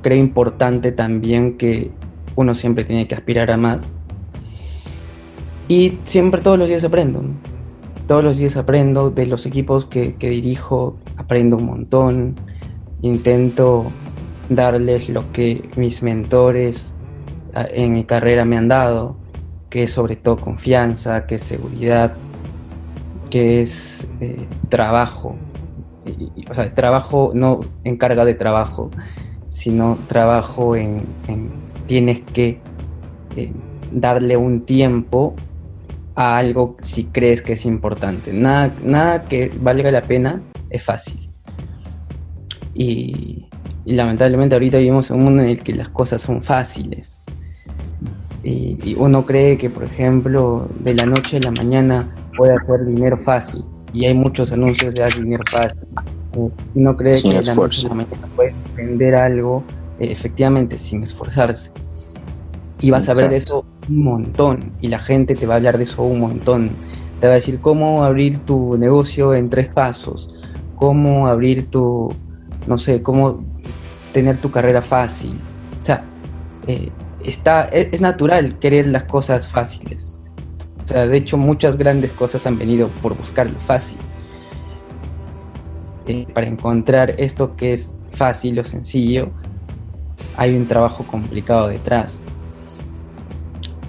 creo 0.00 0.16
importante 0.16 0.92
también 0.92 1.56
que 1.56 1.90
uno 2.37 2.54
siempre 2.54 2.85
tiene 2.85 3.09
que 3.09 3.16
aspirar 3.16 3.50
a 3.50 3.56
más. 3.56 3.90
Y 5.68 5.99
siempre 6.04 6.40
todos 6.42 6.58
los 6.58 6.68
días 6.68 6.85
aprendo. 6.85 7.23
Todos 8.06 8.23
los 8.23 8.37
días 8.37 8.56
aprendo 8.56 9.11
de 9.11 9.26
los 9.26 9.46
equipos 9.46 9.87
que, 9.87 10.14
dirijo, 10.18 10.96
aprendo 11.16 11.56
un 11.56 11.66
montón. 11.66 12.37
Intento 13.02 13.90
darles 14.49 15.08
lo 15.08 15.32
que 15.32 15.68
mis 15.76 16.02
mentores 16.02 16.94
ah, 17.54 17.66
en 17.68 17.94
mi 17.94 18.04
carrera 18.04 18.44
me 18.44 18.56
han 18.56 18.68
dado, 18.68 19.16
que 19.70 19.82
es 19.85 19.92
sobre 19.92 20.14
todo 20.14 20.37
confianza, 20.37 21.26
que 21.26 21.35
es 21.35 21.42
seguridad, 21.42 22.14
que 23.28 23.62
es 23.62 24.08
eh, 24.20 24.46
trabajo. 24.70 25.35
o 26.49 26.54
sea, 26.54 26.73
trabajo 26.75 27.32
no 27.35 27.61
en 27.82 27.96
carga 27.96 28.25
de 28.25 28.35
trabajo, 28.35 28.90
sino 29.49 29.99
trabajo 30.06 30.76
en, 30.76 31.02
tienes 31.88 32.20
que 32.20 32.61
eh, 33.37 33.52
darle 33.90 34.37
un 34.37 34.64
tiempo 34.64 35.35
a 36.16 36.37
algo 36.37 36.76
si 36.80 37.04
crees 37.04 37.42
que 37.42 37.52
es 37.52 37.64
importante. 37.64 38.32
Nada, 38.32 38.75
nada 38.82 39.25
que 39.25 39.50
valga 39.61 39.90
la 39.90 40.02
pena 40.02 40.42
es 40.70 40.82
fácil. 40.82 41.30
Y, 42.75 43.46
lamentablemente 43.85 44.56
ahorita 44.56 44.78
vivimos 44.78 45.11
en 45.11 45.18
un 45.18 45.25
mundo 45.25 45.42
en 45.42 45.50
el 45.50 45.62
que 45.62 45.73
las 45.73 45.88
cosas 45.90 46.23
son 46.23 46.42
fáciles. 46.42 47.23
Y, 48.42 48.94
uno 48.99 49.25
cree 49.25 49.56
que, 49.58 49.70
por 49.70 49.85
ejemplo, 49.85 50.68
de 50.80 50.94
la 50.94 51.06
noche 51.06 51.37
a 51.37 51.40
la 51.40 51.50
mañana 51.52 52.12
puede 52.37 52.54
hacer 52.54 52.85
dinero 52.87 53.18
fácil. 53.18 53.64
Y 53.92 54.04
hay 54.06 54.14
muchos 54.14 54.52
anuncios 54.52 54.94
de 54.94 55.04
hacer 55.04 55.23
dinero 55.23 55.44
fácil 55.50 55.87
no 56.75 56.96
cree 56.96 57.20
que 57.20 57.40
la 57.40 57.54
noche 57.54 57.88
puede 58.35 58.54
vender 58.76 59.14
algo 59.14 59.62
eh, 59.99 60.11
efectivamente 60.11 60.78
sin 60.78 61.02
esforzarse. 61.02 61.70
Y 62.87 62.90
vas 62.93 63.09
a 63.09 63.14
ver 63.14 63.28
de 63.28 63.38
eso 63.38 63.64
un 63.88 64.05
montón 64.05 64.71
y 64.81 64.87
la 64.87 65.00
gente 65.00 65.35
te 65.35 65.45
va 65.45 65.55
a 65.55 65.57
hablar 65.57 65.76
de 65.76 65.83
eso 65.83 66.05
un 66.05 66.21
montón. 66.21 66.71
Te 67.19 67.26
va 67.26 67.33
a 67.33 67.35
decir 67.35 67.59
cómo 67.59 68.05
abrir 68.05 68.38
tu 68.45 68.78
negocio 68.78 69.35
en 69.35 69.50
tres 69.50 69.69
pasos, 69.73 70.33
cómo 70.76 71.26
abrir 71.26 71.69
tu, 71.69 72.14
no 72.69 72.78
sé, 72.78 73.02
cómo 73.02 73.43
tener 74.12 74.40
tu 74.40 74.52
carrera 74.52 74.83
fácil. 74.83 75.37
O 75.83 75.85
sea, 75.85 76.05
eh, 76.69 76.90
está, 77.25 77.64
es, 77.64 77.88
es 77.90 78.00
natural 78.00 78.57
querer 78.61 78.87
las 78.87 79.02
cosas 79.02 79.49
fáciles. 79.49 80.21
O 80.85 80.87
sea, 80.87 81.09
de 81.09 81.16
hecho 81.16 81.37
muchas 81.37 81.76
grandes 81.76 82.12
cosas 82.12 82.47
han 82.47 82.57
venido 82.57 82.88
por 83.02 83.16
buscar 83.16 83.50
lo 83.50 83.59
fácil. 83.62 83.99
Eh, 86.07 86.25
para 86.33 86.47
encontrar 86.47 87.16
esto 87.19 87.57
que 87.57 87.73
es 87.73 87.97
fácil 88.12 88.61
o 88.61 88.64
sencillo, 88.64 89.33
hay 90.37 90.55
un 90.55 90.69
trabajo 90.69 91.05
complicado 91.05 91.66
detrás. 91.66 92.23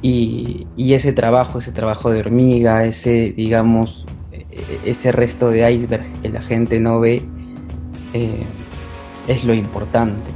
Y, 0.09 0.93
ese 0.93 1.11
trabajo, 1.11 1.59
ese 1.59 1.73
trabajo 1.73 2.09
de 2.09 2.21
hormiga, 2.21 2.85
ese, 2.85 3.33
digamos, 3.35 4.05
e, 4.31 4.79
ese 4.85 5.11
resto 5.11 5.49
de 5.49 5.69
iceberg 5.69 6.05
que 6.21 6.29
la 6.29 6.41
gente 6.41 6.79
no 6.79 7.01
ve, 7.01 7.21
eh, 8.13 8.43
es 9.27 9.43
lo 9.43 9.53
importante. 9.53 10.31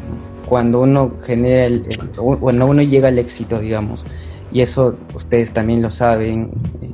Cuando 0.49 0.81
uno 0.81 1.13
genera, 1.23 1.65
el, 1.67 1.87
cuando 2.17 2.65
uno 2.65 2.81
llega 2.81 3.07
al 3.07 3.17
éxito, 3.17 3.59
digamos, 3.59 4.03
y 4.51 4.59
eso 4.59 4.97
ustedes 5.15 5.53
también 5.53 5.81
lo 5.81 5.89
saben, 5.89 6.51
eh, 6.81 6.91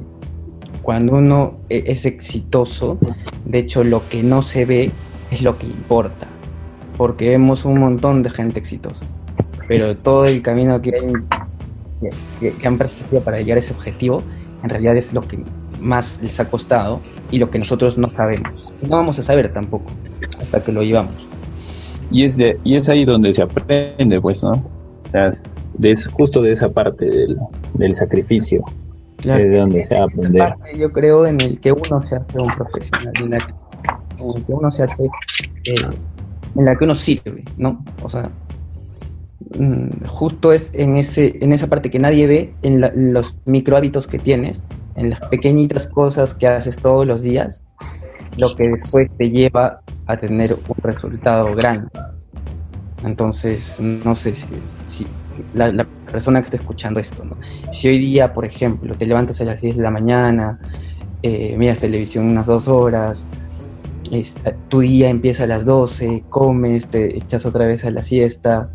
cuando 0.84 1.16
uno 1.16 1.58
e, 1.70 1.84
es 1.88 2.06
exitoso, 2.06 3.00
de 3.46 3.58
hecho 3.58 3.84
lo 3.84 4.08
que 4.08 4.22
no 4.22 4.44
se 4.44 4.66
ve 4.66 4.92
es 5.32 5.42
lo 5.42 5.58
que 5.58 5.66
importa, 5.66 6.28
porque 6.96 7.30
vemos 7.30 7.66
un 7.66 7.80
montón 7.80 8.22
de 8.22 8.30
gente 8.30 8.60
exitosa, 8.60 9.08
pero 9.68 9.98
todo 9.98 10.26
el 10.26 10.44
camino 10.44 10.80
que, 10.80 10.92
han 12.64 12.78
perseguido 12.78 13.22
para 13.22 13.40
llegar 13.40 13.58
a 13.58 13.60
ese 13.60 13.74
objetivo, 13.74 14.24
en 14.64 14.70
realidad 14.70 14.96
es 14.98 15.14
lo 15.14 15.22
que 15.22 15.40
más 15.82 16.20
les 16.22 16.40
ha 16.40 16.48
costado 16.48 17.02
y 17.32 17.40
lo 17.40 17.50
que 17.50 17.58
nosotros 17.58 17.98
no 17.98 18.12
sabemos. 18.12 18.52
No 18.82 18.90
vamos 18.90 19.20
a 19.20 19.24
saber 19.24 19.54
tampoco 19.54 19.86
hasta 20.40 20.64
que 20.64 20.72
lo 20.72 20.82
llevamos. 20.84 21.14
Y 22.12 22.24
es, 22.24 22.40
y 22.64 22.76
es 22.76 22.90
ahí 22.90 23.06
donde 23.06 23.34
se 23.34 23.44
aprende, 23.44 24.22
pues, 24.22 24.44
¿no? 24.44 24.52
O 24.52 25.08
sea, 25.10 25.30
es 25.82 26.08
justo 26.08 26.42
de 26.42 26.52
esa 26.52 26.70
parte 26.70 27.06
del, 27.06 27.38
del 27.74 27.96
sacrificio 27.96 28.64
de 29.24 29.58
donde 29.58 29.84
se 29.84 29.98
aprender. 29.98 30.54
yo 30.78 30.92
creo 30.92 31.26
en 31.26 31.42
el 31.42 31.60
que 31.60 31.72
uno 31.72 32.02
se 32.08 32.16
hace 32.16 32.40
un 32.40 32.50
profesional, 32.50 33.14
en, 33.22 33.30
la, 33.32 33.38
el 33.38 34.46
que 34.46 34.54
uno 34.54 34.72
se 34.72 34.84
hace, 34.84 35.04
eh, 35.66 35.76
en 36.56 36.66
la 36.66 36.76
que 36.76 36.86
uno 36.86 36.96
sirve, 36.96 37.44
¿no? 37.58 37.84
O 38.04 38.10
sea, 38.10 38.30
justo 40.08 40.52
es 40.52 40.72
en, 40.74 40.98
ese, 40.98 41.38
en 41.42 41.54
esa 41.54 41.68
parte 41.68 41.90
que 41.90 42.00
nadie 42.00 42.28
ve, 42.28 42.54
en, 42.64 43.14
los 43.14 43.38
micro 43.46 43.78
hábitos 43.78 44.08
que 44.08 44.20
tienes, 44.20 44.64
en 44.96 45.10
las 45.10 45.22
pequeñitas 45.30 45.88
cosas 45.88 46.34
que 46.34 46.48
haces 46.48 46.78
todos 46.78 47.06
los 47.06 47.22
días, 47.22 47.64
lo 48.38 48.56
que 48.56 48.68
después 48.68 49.10
te 49.18 49.30
lleva 49.30 49.82
a 50.06 50.18
tener 50.18 50.48
un 50.68 50.76
resultado 50.84 51.54
grande. 51.56 51.90
Entonces, 53.04 53.80
no 53.80 54.16
sé 54.16 54.34
si, 54.34 54.48
si 54.86 55.06
la, 55.54 55.86
persona 56.12 56.40
que 56.40 56.46
está 56.46 56.58
escuchando 56.58 57.00
esto, 57.00 57.26
¿no? 57.26 57.38
Si 57.72 57.88
hoy 57.88 58.00
día, 58.00 58.34
por 58.34 58.46
ejemplo, 58.46 58.96
te 58.96 59.06
levantas 59.06 59.42
a 59.42 59.44
las 59.44 59.62
10 59.62 59.78
de 59.78 59.84
la 59.84 59.92
mañana, 59.92 60.60
eh, 61.22 61.56
miras 61.58 61.80
televisión 61.80 62.26
unas 62.26 62.48
dos 62.48 62.68
horas, 62.68 63.28
tu 64.70 64.80
día 64.80 65.10
empieza 65.10 65.44
a 65.44 65.48
las 65.48 65.66
12, 65.66 66.24
comes, 66.30 66.88
te 66.88 67.18
echas 67.18 67.46
otra 67.46 67.66
vez 67.66 67.84
a 67.86 67.92
la 67.92 68.04
siesta 68.04 68.70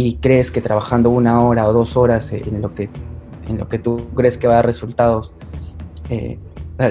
y 0.00 0.14
crees 0.18 0.52
que 0.52 0.60
trabajando 0.60 1.10
una 1.10 1.42
hora 1.42 1.66
o 1.66 1.72
dos 1.72 1.96
horas 1.96 2.32
en 2.32 2.62
lo 2.62 2.72
que, 2.72 2.88
en 3.48 3.58
lo 3.58 3.68
que 3.68 3.80
tú 3.80 4.00
crees 4.14 4.38
que 4.38 4.46
va 4.46 4.52
a 4.52 4.56
dar 4.58 4.66
resultados, 4.66 5.34
eh, 6.08 6.38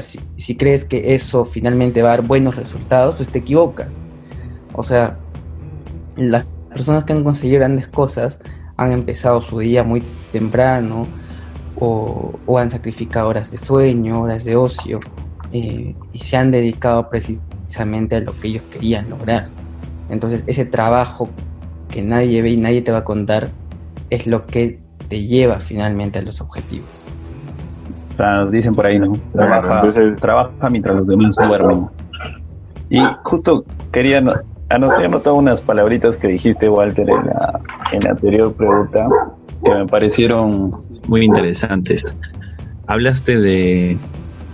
si, 0.01 0.19
si, 0.35 0.57
crees 0.57 0.83
que 0.83 1.15
eso 1.15 1.45
finalmente 1.45 2.01
va 2.01 2.09
a 2.09 2.17
dar 2.17 2.27
buenos 2.27 2.57
resultados, 2.57 3.15
pues 3.15 3.29
te 3.29 3.39
equivocas. 3.39 4.05
O 4.73 4.83
sea, 4.83 5.17
las 6.17 6.45
personas 6.69 7.05
que 7.05 7.13
han 7.13 7.23
conseguido 7.23 7.59
grandes 7.59 7.87
cosas 7.87 8.39
han 8.75 8.91
empezado 8.91 9.41
su 9.41 9.59
día 9.59 9.85
muy 9.85 10.03
temprano 10.33 11.07
o, 11.79 12.59
han 12.59 12.69
sacrificado 12.69 13.29
horas 13.29 13.51
de 13.51 13.57
sueño, 13.57 14.23
horas 14.23 14.43
de 14.43 14.57
ocio 14.57 14.99
eh, 15.53 15.95
y 16.11 16.19
se 16.19 16.35
han 16.35 16.51
dedicado 16.51 17.09
precisamente 17.09 18.17
a 18.17 18.19
lo 18.19 18.37
que 18.37 18.49
ellos 18.49 18.63
querían 18.69 19.09
lograr. 19.09 19.47
Entonces 20.09 20.43
ese 20.45 20.65
trabajo 20.65 21.29
que 21.89 22.01
nadie 22.01 22.41
ve 22.41 22.51
y 22.51 22.57
nadie 22.57 22.81
te 22.81 22.91
va 22.91 22.99
a 22.99 23.03
contar 23.03 23.49
es 24.09 24.27
lo 24.27 24.45
que 24.45 24.79
te 25.07 25.25
lleva 25.25 25.59
finalmente 25.59 26.19
a 26.19 26.21
los 26.21 26.41
objetivos. 26.41 26.89
dicen 28.51 28.73
por 28.73 28.85
ahí, 28.85 28.99
¿no? 28.99 29.13
Trabaja, 29.33 29.75
Entonces, 29.75 30.15
trabaja 30.19 30.69
mientras 30.69 30.97
los 30.97 31.07
demás 31.07 31.35
duermen. 31.35 31.87
Y 32.89 32.99
justo 33.23 33.65
quería 33.91 34.21
Anoté, 34.69 35.05
anotado 35.05 35.37
unas 35.37 35.61
palabritas 35.61 36.17
que 36.17 36.27
dijiste, 36.27 36.67
Walter, 36.67 37.09
en 37.09 37.25
la, 37.27 37.61
en 37.93 37.99
la 38.01 38.09
anterior 38.11 38.53
pregunta 38.53 39.07
que 39.63 39.73
me 39.73 39.85
parecieron 39.85 40.71
muy 41.07 41.23
interesantes. 41.23 42.15
Hablaste 42.87 43.37
de, 43.37 43.97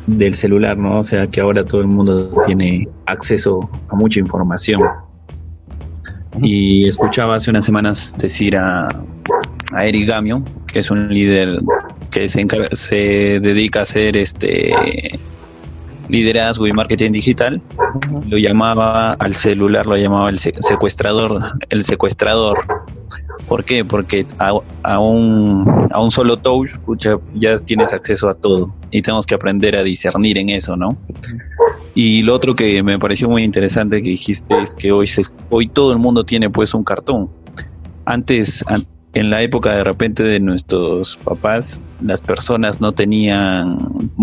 del 0.05 0.35
celular, 0.35 0.77
¿no? 0.77 0.99
O 0.99 1.03
sea, 1.03 1.25
que 1.25 1.41
ahora 1.41 1.65
todo 1.65 1.81
el 1.81 1.87
mundo 1.87 2.31
tiene 2.45 2.87
acceso 3.07 3.67
a 3.89 3.95
mucha 3.95 4.19
información. 4.19 4.81
Y 6.41 6.87
escuchaba 6.87 7.35
hace 7.35 7.51
unas 7.51 7.65
semanas 7.65 8.13
decir 8.17 8.57
a, 8.57 8.87
a 9.73 9.85
Eric 9.85 10.07
Gamio, 10.07 10.43
que 10.71 10.79
es 10.79 10.89
un 10.91 11.09
líder 11.09 11.59
que 12.11 12.27
se, 12.27 12.45
se 12.71 13.39
dedica 13.39 13.79
a 13.79 13.81
hacer 13.83 14.17
este 14.17 14.73
liderazgo 16.09 16.67
y 16.67 16.73
marketing 16.73 17.11
digital, 17.11 17.61
lo 18.27 18.37
llamaba 18.37 19.13
al 19.13 19.33
celular, 19.33 19.85
lo 19.85 19.97
llamaba 19.97 20.29
el 20.29 20.37
secuestrador, 20.37 21.53
el 21.69 21.83
secuestrador. 21.83 22.59
¿Por 23.47 23.63
qué? 23.65 23.83
Porque 23.83 24.25
a, 24.37 24.99
un, 24.99 25.87
a 25.91 25.99
un 25.99 26.11
solo 26.11 26.37
touch 26.37 26.71
ya 27.33 27.57
tienes 27.57 27.93
acceso 27.93 28.29
a 28.29 28.35
todo 28.35 28.73
y 28.91 29.01
tenemos 29.01 29.25
que 29.25 29.35
aprender 29.35 29.75
a 29.75 29.83
discernir 29.83 30.37
en 30.37 30.49
eso, 30.49 30.75
¿no? 30.75 30.97
Y 31.95 32.23
lo 32.23 32.33
otro 32.33 32.55
que 32.55 32.81
me 32.81 32.97
pareció 32.97 33.29
muy 33.29 33.43
interesante 33.43 34.01
que 34.01 34.09
dijiste 34.09 34.59
es 34.61 34.73
que 34.73 34.91
hoy, 34.91 35.07
se, 35.07 35.23
hoy 35.49 35.67
todo 35.67 35.91
el 35.91 35.99
mundo 35.99 36.23
tiene 36.23 36.49
pues 36.49 36.73
un 36.73 36.83
cartón. 36.83 37.29
Antes, 38.05 38.65
en 39.13 39.29
la 39.29 39.43
época 39.43 39.75
de 39.75 39.83
repente 39.83 40.23
de 40.23 40.39
nuestros 40.39 41.17
papás, 41.17 41.81
las 42.01 42.19
personas 42.21 42.81
no 42.81 42.93
tenían, 42.93 43.77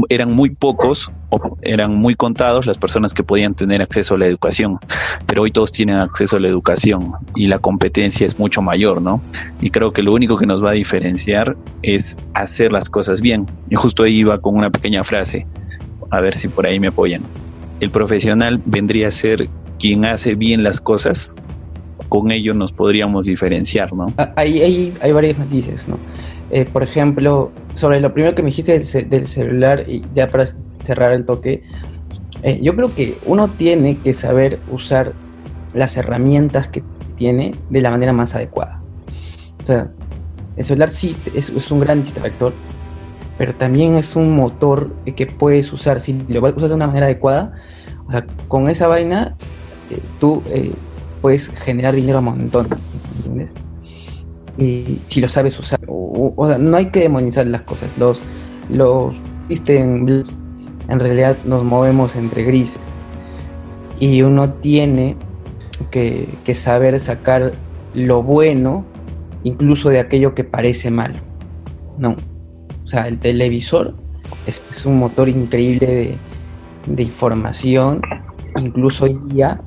eran 0.08 0.32
muy 0.32 0.50
pocos 0.50 1.12
o 1.30 1.56
eran 1.62 1.94
muy 1.94 2.14
contados 2.14 2.66
las 2.66 2.76
personas 2.76 3.14
que 3.14 3.22
podían 3.22 3.54
tener 3.54 3.80
acceso 3.82 4.16
a 4.16 4.18
la 4.18 4.26
educación, 4.26 4.78
pero 5.26 5.42
hoy 5.42 5.52
todos 5.52 5.70
tienen 5.70 5.96
acceso 5.96 6.36
a 6.36 6.40
la 6.40 6.48
educación 6.48 7.12
y 7.36 7.46
la 7.46 7.60
competencia 7.60 8.26
es 8.26 8.36
mucho 8.36 8.62
mayor, 8.62 9.00
¿no? 9.00 9.22
Y 9.60 9.70
creo 9.70 9.92
que 9.92 10.02
lo 10.02 10.12
único 10.12 10.36
que 10.36 10.46
nos 10.46 10.62
va 10.62 10.70
a 10.70 10.74
diferenciar 10.74 11.56
es 11.82 12.16
hacer 12.34 12.72
las 12.72 12.90
cosas 12.90 13.20
bien. 13.20 13.46
Y 13.70 13.76
justo 13.76 14.02
ahí 14.02 14.18
iba 14.18 14.40
con 14.40 14.56
una 14.56 14.70
pequeña 14.70 15.04
frase, 15.04 15.46
a 16.10 16.20
ver 16.20 16.34
si 16.34 16.48
por 16.48 16.66
ahí 16.66 16.80
me 16.80 16.88
apoyan. 16.88 17.22
El 17.80 17.90
profesional 17.90 18.62
vendría 18.66 19.08
a 19.08 19.10
ser 19.10 19.48
quien 19.78 20.04
hace 20.04 20.34
bien 20.34 20.62
las 20.62 20.80
cosas 20.80 21.34
con 22.10 22.32
ello 22.32 22.52
nos 22.52 22.72
podríamos 22.72 23.26
diferenciar, 23.26 23.92
¿no? 23.94 24.12
Ah, 24.18 24.32
hay, 24.36 24.60
hay, 24.60 24.94
hay 25.00 25.12
varias 25.12 25.38
noticias, 25.38 25.88
¿no? 25.88 25.96
Eh, 26.50 26.66
por 26.70 26.82
ejemplo, 26.82 27.52
sobre 27.74 28.00
lo 28.00 28.12
primero 28.12 28.34
que 28.34 28.42
me 28.42 28.46
dijiste 28.46 28.72
del, 29.04 29.26
celular, 29.26 29.84
y 29.88 30.02
ya 30.14 30.26
para 30.26 30.44
cerrar 30.44 31.12
el 31.12 31.24
toque, 31.24 31.62
eh, 32.42 32.58
yo 32.60 32.74
creo 32.74 32.94
que 32.94 33.16
uno 33.24 33.48
tiene 33.48 33.96
que 33.98 34.12
saber 34.12 34.58
usar 34.70 35.12
las 35.72 35.96
herramientas 35.96 36.68
que 36.68 36.82
tiene 37.16 37.52
de 37.70 37.80
la 37.80 37.90
manera 37.90 38.12
más 38.12 38.34
adecuada. 38.34 38.82
O 39.62 39.66
sea, 39.66 39.90
el 40.56 40.64
celular 40.64 40.90
sí 40.90 41.16
es, 41.34 41.48
es 41.50 41.70
un 41.70 41.78
gran 41.78 42.02
distractor, 42.02 42.52
pero 43.40 43.54
también 43.54 43.96
es 43.96 44.16
un 44.16 44.36
motor 44.36 44.94
que 45.16 45.24
puedes 45.24 45.72
usar, 45.72 46.02
si 46.02 46.12
lo 46.28 46.42
usas 46.42 46.68
de 46.68 46.76
una 46.76 46.86
manera 46.86 47.06
adecuada, 47.06 47.54
o 48.06 48.12
sea, 48.12 48.26
con 48.48 48.68
esa 48.68 48.86
vaina, 48.86 49.34
eh, 49.88 49.98
tú 50.18 50.42
puedes 51.22 51.48
generar 51.48 51.94
dinero 51.94 52.18
a 52.18 52.20
montón, 52.20 52.68
¿entiendes? 53.16 53.54
Y 54.58 54.98
si 55.00 55.22
lo 55.22 55.30
sabes 55.30 55.58
usar, 55.58 55.80
o, 55.86 56.54
no 56.58 56.76
hay 56.76 56.90
que 56.90 57.00
demonizar 57.00 57.46
las 57.46 57.62
cosas, 57.62 57.96
los, 57.96 58.22
los 58.68 59.16
en, 59.48 60.22
en 60.88 61.00
realidad 61.00 61.38
nos 61.46 61.64
movemos 61.64 62.16
entre 62.16 62.42
grises 62.42 62.92
y 64.00 64.20
uno 64.20 64.50
tiene 64.50 65.16
que, 65.90 66.28
saber 66.52 67.00
sacar 67.00 67.52
lo 67.94 68.22
bueno 68.22 68.84
incluso 69.44 69.88
de 69.88 69.98
aquello 69.98 70.34
que 70.34 70.44
parece 70.44 70.90
malo, 70.90 71.20
¿no? 71.96 72.16
Sea, 72.90 73.06
el 73.06 73.18
televisor 73.18 73.94
es, 74.46 74.84
un 74.84 74.98
motor 74.98 75.28
increíble 75.28 75.86
de, 75.86 76.16
de 76.86 77.02
información, 77.02 78.00
incluso 78.56 79.04
hoy 79.04 79.16
día 79.26 79.60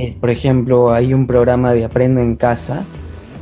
eh, 0.00 0.16
por 0.18 0.30
ejemplo, 0.30 0.94
hay 0.94 1.12
un 1.12 1.26
programa 1.26 1.74
de 1.74 1.84
Aprendo 1.84 2.22
en 2.22 2.34
Casa 2.34 2.86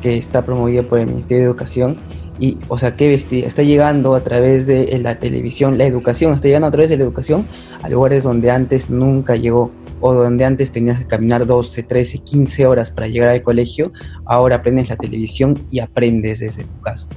que 0.02 0.16
está 0.16 0.44
promovido 0.44 0.88
por 0.88 0.98
el 0.98 1.06
Ministerio 1.06 1.44
de 1.44 1.50
Educación 1.50 1.96
y, 2.40 2.58
o 2.66 2.76
sea, 2.76 2.96
bestia, 2.98 3.46
está 3.46 3.62
llegando 3.62 4.16
a 4.16 4.24
través 4.24 4.66
de 4.66 4.98
la 4.98 5.20
televisión, 5.20 5.78
la 5.78 5.84
educación, 5.84 6.34
está 6.34 6.48
llegando 6.48 6.66
a 6.66 6.72
través 6.72 6.90
de 6.90 6.96
la 6.96 7.04
educación 7.04 7.46
a 7.80 7.88
lugares 7.88 8.24
donde 8.24 8.50
antes 8.50 8.90
nunca 8.90 9.36
llegó 9.36 9.70
o 10.00 10.12
donde 10.12 10.44
antes 10.44 10.72
tenías 10.72 10.98
que 10.98 11.06
caminar 11.06 11.46
12, 11.46 11.84
13, 11.84 12.18
15 12.18 12.66
horas 12.66 12.90
para 12.90 13.06
llegar 13.06 13.28
al 13.28 13.42
colegio, 13.42 13.92
ahora 14.24 14.56
aprendes 14.56 14.90
la 14.90 14.96
televisión 14.96 15.64
y 15.70 15.78
aprendes 15.78 16.40
desde 16.40 16.64
tu 16.64 16.80
casa. 16.80 17.08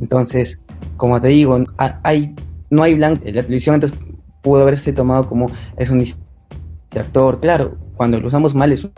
Entonces, 0.00 0.58
como 0.96 1.20
te 1.20 1.28
digo, 1.28 1.62
hay, 1.76 2.34
no 2.70 2.82
hay 2.82 2.94
blanco, 2.94 3.22
la 3.24 3.42
televisión 3.42 3.74
antes 3.74 3.92
pudo 4.42 4.62
haberse 4.62 4.92
tomado 4.92 5.26
como 5.26 5.50
es 5.76 5.90
un 5.90 6.00
distractor, 6.00 7.40
claro, 7.40 7.76
cuando 7.94 8.20
lo 8.20 8.28
usamos 8.28 8.54
mal 8.54 8.72
es 8.72 8.84
un 8.84 8.92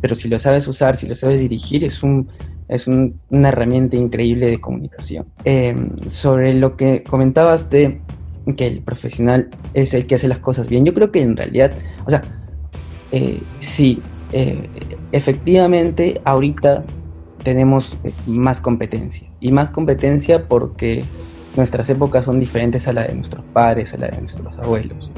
pero 0.00 0.16
si 0.16 0.28
lo 0.28 0.38
sabes 0.38 0.68
usar, 0.68 0.98
si 0.98 1.06
lo 1.06 1.14
sabes 1.14 1.40
dirigir, 1.40 1.84
es 1.84 2.02
un 2.02 2.28
es 2.68 2.86
una 2.86 3.48
herramienta 3.48 3.96
increíble 3.96 4.46
de 4.46 4.60
comunicación. 4.60 5.26
Em, 5.44 5.90
sobre 6.08 6.54
lo 6.54 6.76
que 6.76 7.02
comentabas 7.02 7.70
de 7.70 8.00
que 8.56 8.66
el 8.66 8.82
profesional 8.82 9.48
es 9.74 9.94
el 9.94 10.06
que 10.06 10.16
hace 10.16 10.28
las 10.28 10.38
cosas 10.38 10.68
bien, 10.68 10.84
yo 10.84 10.94
creo 10.94 11.10
que 11.10 11.22
en 11.22 11.36
realidad, 11.36 11.72
o 12.06 12.10
sea, 12.10 12.22
eh, 13.12 13.40
sí, 13.60 14.02
eh, 14.32 14.68
efectivamente 15.12 16.20
ahorita 16.24 16.84
tenemos 17.42 17.96
más 18.26 18.60
competencia 18.60 19.28
y 19.44 19.52
más 19.52 19.68
competencia 19.68 20.48
porque 20.48 21.04
nuestras 21.54 21.90
épocas 21.90 22.24
son 22.24 22.40
diferentes 22.40 22.88
a 22.88 22.94
la 22.94 23.06
de 23.06 23.14
nuestros 23.14 23.44
padres, 23.52 23.92
a 23.92 23.98
la 23.98 24.08
de 24.08 24.18
nuestros 24.18 24.58
abuelos. 24.58 25.12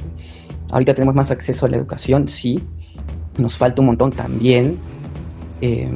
Ahorita 0.73 0.95
tenemos 0.95 1.15
más 1.15 1.31
acceso 1.31 1.65
a 1.65 1.69
la 1.69 1.77
educación, 1.77 2.27
sí, 2.27 2.61
nos 3.39 3.57
falta 3.57 3.83
un 3.83 3.87
montón 3.87 4.11
también, 4.11 4.79
eh, 5.61 5.89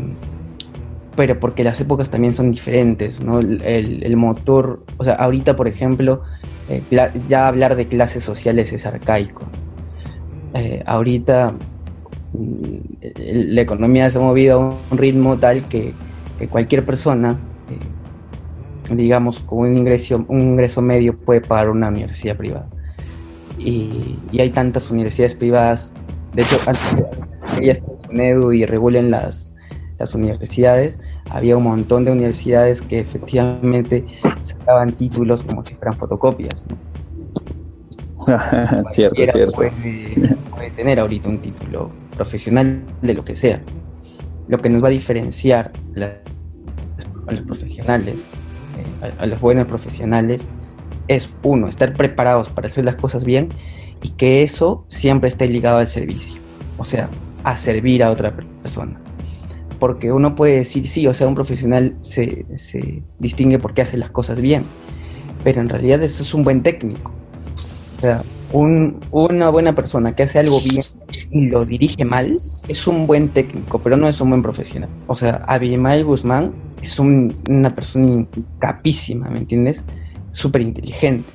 pero 1.17 1.41
porque 1.41 1.65
las 1.65 1.81
épocas 1.81 2.09
también 2.09 2.33
son 2.33 2.53
diferentes, 2.53 3.21
¿no? 3.21 3.41
El, 3.41 4.17
motor, 4.17 4.85
o 4.99 5.03
sea, 5.03 5.15
ahorita, 5.15 5.57
por 5.57 5.67
ejemplo, 5.67 6.23
eh, 6.69 6.85
ya 7.29 7.49
hablar 7.49 7.75
de 7.75 7.89
clases 7.89 8.23
sociales 8.23 8.73
es 8.73 8.87
arcaico. 8.87 9.43
Eh, 10.55 10.85
ahorita 10.87 11.53
mm, 12.33 12.77
la 13.27 13.61
economía 13.61 14.09
se 14.09 14.19
ha 14.19 14.21
movido 14.21 14.61
a 14.61 14.93
un 14.93 14.99
ritmo 14.99 15.37
tal 15.37 15.67
que, 15.67 15.95
cualquier 16.49 16.87
persona, 16.87 17.37
digamos, 18.91 19.39
con 19.41 19.59
un 19.61 19.77
ingreso, 19.77 20.25
un 20.29 20.41
ingreso 20.41 20.83
medio 20.83 21.17
puede 21.17 21.41
pagar 21.41 21.71
una 21.71 21.89
universidad 21.89 22.37
privada. 22.37 22.69
Y, 23.59 24.19
y 24.33 24.41
hay 24.41 24.51
tantas 24.51 24.91
universidades 24.91 25.35
privadas, 25.35 25.93
de 26.35 26.43
hecho, 26.43 26.57
antes, 26.67 27.07
ella 27.61 27.79
en 28.11 28.21
Edu 28.21 28.53
y 28.53 28.65
regulen 28.65 29.11
las, 29.11 29.53
las 29.99 30.15
universidades, 30.15 30.99
había 31.29 31.57
un 31.57 31.65
montón 31.65 32.05
de 32.05 32.13
universidades 32.13 32.83
que 32.83 33.01
efectivamente 33.01 34.05
sacaban 34.43 34.93
títulos 34.93 35.45
como 35.45 35.65
si 35.65 35.75
fueran 35.75 35.95
fotocopias. 35.95 36.65
cierto, 38.91 39.27
cierto. 39.27 39.57
Puede, 39.57 40.71
tener 40.75 41.01
ahorita 41.01 41.33
un 41.33 41.41
título 41.41 41.91
profesional 42.17 42.83
de 43.03 43.15
lo 43.15 43.25
que 43.25 43.37
sea. 43.37 43.61
Lo 44.49 44.59
que 44.59 44.69
nos 44.69 44.83
va 44.83 44.89
a 44.89 44.91
diferenciar 44.91 45.73
a 45.97 47.33
los 47.33 47.43
profesionales, 47.43 48.25
eh, 49.03 49.13
a 49.19 49.27
los 49.27 49.41
buenos 49.41 49.67
profesionales, 49.67 50.49
es 51.09 51.29
uno, 51.43 51.69
estar 51.69 51.93
preparados 51.93 52.49
para 52.49 52.69
hacer 52.69 52.85
las 52.85 52.97
cosas 52.97 53.25
bien 53.25 53.49
y 54.03 54.11
que 54.11 54.43
eso 54.43 54.85
siempre 54.89 55.29
esté 55.29 55.49
ligado 55.49 55.79
al 55.79 55.89
servicio. 55.89 56.41
O 56.79 56.85
sea, 56.85 57.09
a 57.45 57.57
servir 57.57 58.03
a 58.03 58.11
otra 58.11 58.35
persona. 58.63 59.01
Porque 59.79 60.13
uno 60.13 60.35
puede 60.35 60.57
decir, 60.57 60.87
sí, 60.87 61.07
o 61.07 61.15
sea, 61.15 61.27
un 61.27 61.35
profesional 61.35 61.97
se, 62.01 62.45
se 62.57 63.03
distingue 63.19 63.59
porque 63.59 63.83
hace 63.83 63.97
las 63.97 64.11
cosas 64.11 64.41
bien, 64.41 64.65
pero 65.43 65.61
en 65.61 65.69
realidad 65.69 66.03
eso 66.03 66.23
es 66.23 66.35
un 66.35 66.45
buen 66.45 66.63
técnico. 66.63 67.13
O 67.91 67.93
sea, 67.93 68.23
una 68.53 69.51
buena 69.51 69.75
persona 69.75 70.15
que 70.15 70.23
hace 70.23 70.39
algo 70.39 70.59
bien 70.61 70.83
y 71.31 71.51
lo 71.51 71.65
dirige 71.65 72.05
mal 72.05 72.25
es 72.25 72.87
un 72.87 73.07
buen 73.07 73.29
técnico, 73.29 73.81
pero 73.81 73.97
no 73.97 74.09
es 74.09 74.21
un 74.21 74.31
buen 74.31 74.43
profesional. 74.43 74.89
O 75.07 75.17
sea, 75.17 75.43
Abimael 75.47 76.05
Guzmán 76.05 76.53
es 76.81 76.99
una 76.99 77.75
persona 77.75 78.27
capísima, 78.59 79.29
¿me 79.29 79.41
entiendes? 79.41 79.83
Súper 80.31 80.63
inteligente. 80.63 81.29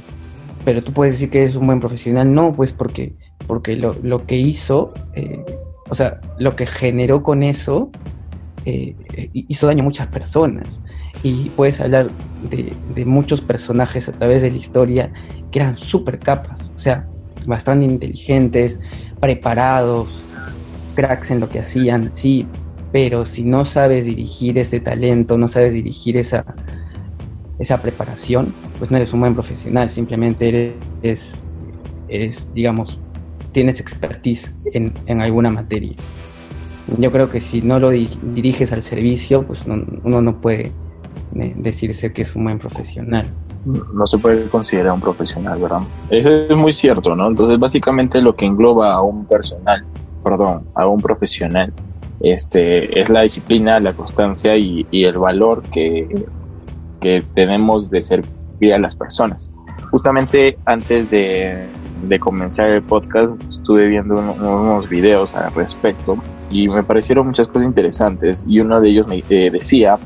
Pero 0.64 0.84
tú 0.84 0.94
puedes 0.94 1.16
decir 1.16 1.30
que 1.30 1.44
es 1.44 1.56
un 1.56 1.68
buen 1.68 1.80
profesional, 1.80 2.34
no, 2.34 2.52
pues 2.52 2.74
porque, 2.74 3.14
porque 3.46 3.76
lo, 3.76 3.96
lo 4.02 4.26
que 4.26 4.36
hizo 4.36 4.94
eh, 5.14 5.44
o 5.90 5.96
sea, 5.96 6.20
lo 6.40 6.56
que 6.56 6.66
generó 6.66 7.22
con 7.22 7.44
eso 7.44 7.92
eh, 8.66 8.96
hizo 9.34 9.68
daño 9.68 9.82
a 9.82 9.84
muchas 9.84 10.08
personas. 10.08 10.82
Y 11.24 11.50
puedes 11.52 11.80
hablar 11.82 12.10
de, 12.50 13.06
muchos 13.06 13.42
personajes 13.42 14.08
a 14.08 14.12
través 14.12 14.42
de 14.42 14.52
la 14.52 14.58
historia 14.58 15.12
que 15.52 15.60
eran 15.60 15.78
súper 15.78 16.20
capas, 16.20 16.72
o 16.76 16.80
sea, 16.80 17.08
bastante 17.48 17.86
inteligentes, 17.86 18.80
preparados, 19.20 20.34
cracks 20.96 21.32
en 21.32 21.40
lo 21.40 21.50
que 21.50 21.60
hacían, 21.60 22.14
sí, 22.14 22.48
pero 22.92 23.26
si 23.26 23.44
no 23.44 23.66
sabes 23.66 24.06
dirigir 24.06 24.58
ese 24.58 24.80
talento, 24.80 25.38
no 25.38 25.50
sabes 25.50 25.74
dirigir 25.74 26.18
esa, 26.18 26.46
esa 27.60 27.82
preparación, 27.82 28.54
pues 28.78 28.92
no 28.92 28.98
eres 28.98 29.14
un 29.14 29.22
buen 29.22 29.34
profesional, 29.34 29.90
simplemente 29.90 30.76
eres, 32.10 32.54
digamos, 32.54 33.00
tienes 33.52 33.80
expertise 33.80 34.52
en, 34.74 34.94
en 35.08 35.22
alguna 35.22 35.50
materia. 35.50 35.96
Yo 37.00 37.12
creo 37.12 37.30
que 37.30 37.42
si 37.42 37.62
no 37.62 37.80
lo 37.80 37.90
diriges 37.90 38.72
al 38.72 38.84
servicio, 38.84 39.46
pues 39.46 39.64
uno 39.66 40.22
no 40.22 40.40
puede 40.40 40.72
decirse 41.36 42.12
que 42.12 42.24
es 42.24 42.36
un 42.36 42.46
buen 42.46 42.60
profesional. 42.60 43.28
No 43.66 44.06
se 44.08 44.18
puede 44.18 44.48
considerar 44.48 44.94
un 44.94 45.02
profesional, 45.02 45.60
¿verdad? 45.60 45.82
Eso 46.10 46.32
es 46.32 46.56
muy 46.56 46.72
cierto, 46.72 47.16
¿no? 47.16 47.28
Entonces, 47.28 47.60
básicamente 47.60 48.22
lo 48.22 48.36
que 48.36 48.46
engloba 48.46 48.94
a 48.94 49.02
un 49.02 49.26
personal, 49.26 49.84
perdón, 50.24 50.64
a 50.76 50.88
un 50.88 51.02
profesional, 51.02 51.74
este, 52.22 53.00
es 53.00 53.10
la 53.10 53.22
disciplina, 53.22 53.80
la 53.80 53.94
constancia 53.94 54.56
y, 54.56 54.86
y 54.92 55.04
el 55.04 55.18
valor 55.18 55.64
que, 55.64 56.08
que 57.02 57.24
tenemos 57.34 57.90
de 57.90 58.02
servir 58.02 58.74
a 58.74 58.80
las 58.80 58.96
personas. 58.96 59.54
Justamente 59.92 60.58
antes 60.66 61.10
de 61.10 61.68
de 62.04 62.20
comenzar 62.20 62.70
el 62.70 62.84
podcast 62.84 63.42
estuve 63.48 63.88
viendo 63.88 64.18
unos 64.18 64.88
videos 64.90 65.36
al 65.36 65.54
respecto 65.54 66.18
y 66.52 66.68
me 66.68 66.84
parecieron 66.84 67.28
muchas 67.28 67.48
cosas 67.48 67.66
interesantes 67.66 68.46
y 68.48 68.60
uno 68.60 68.80
de 68.80 68.90
ellos 68.90 69.08
me 69.08 69.24
eh, 69.30 69.50
decía 69.52 69.98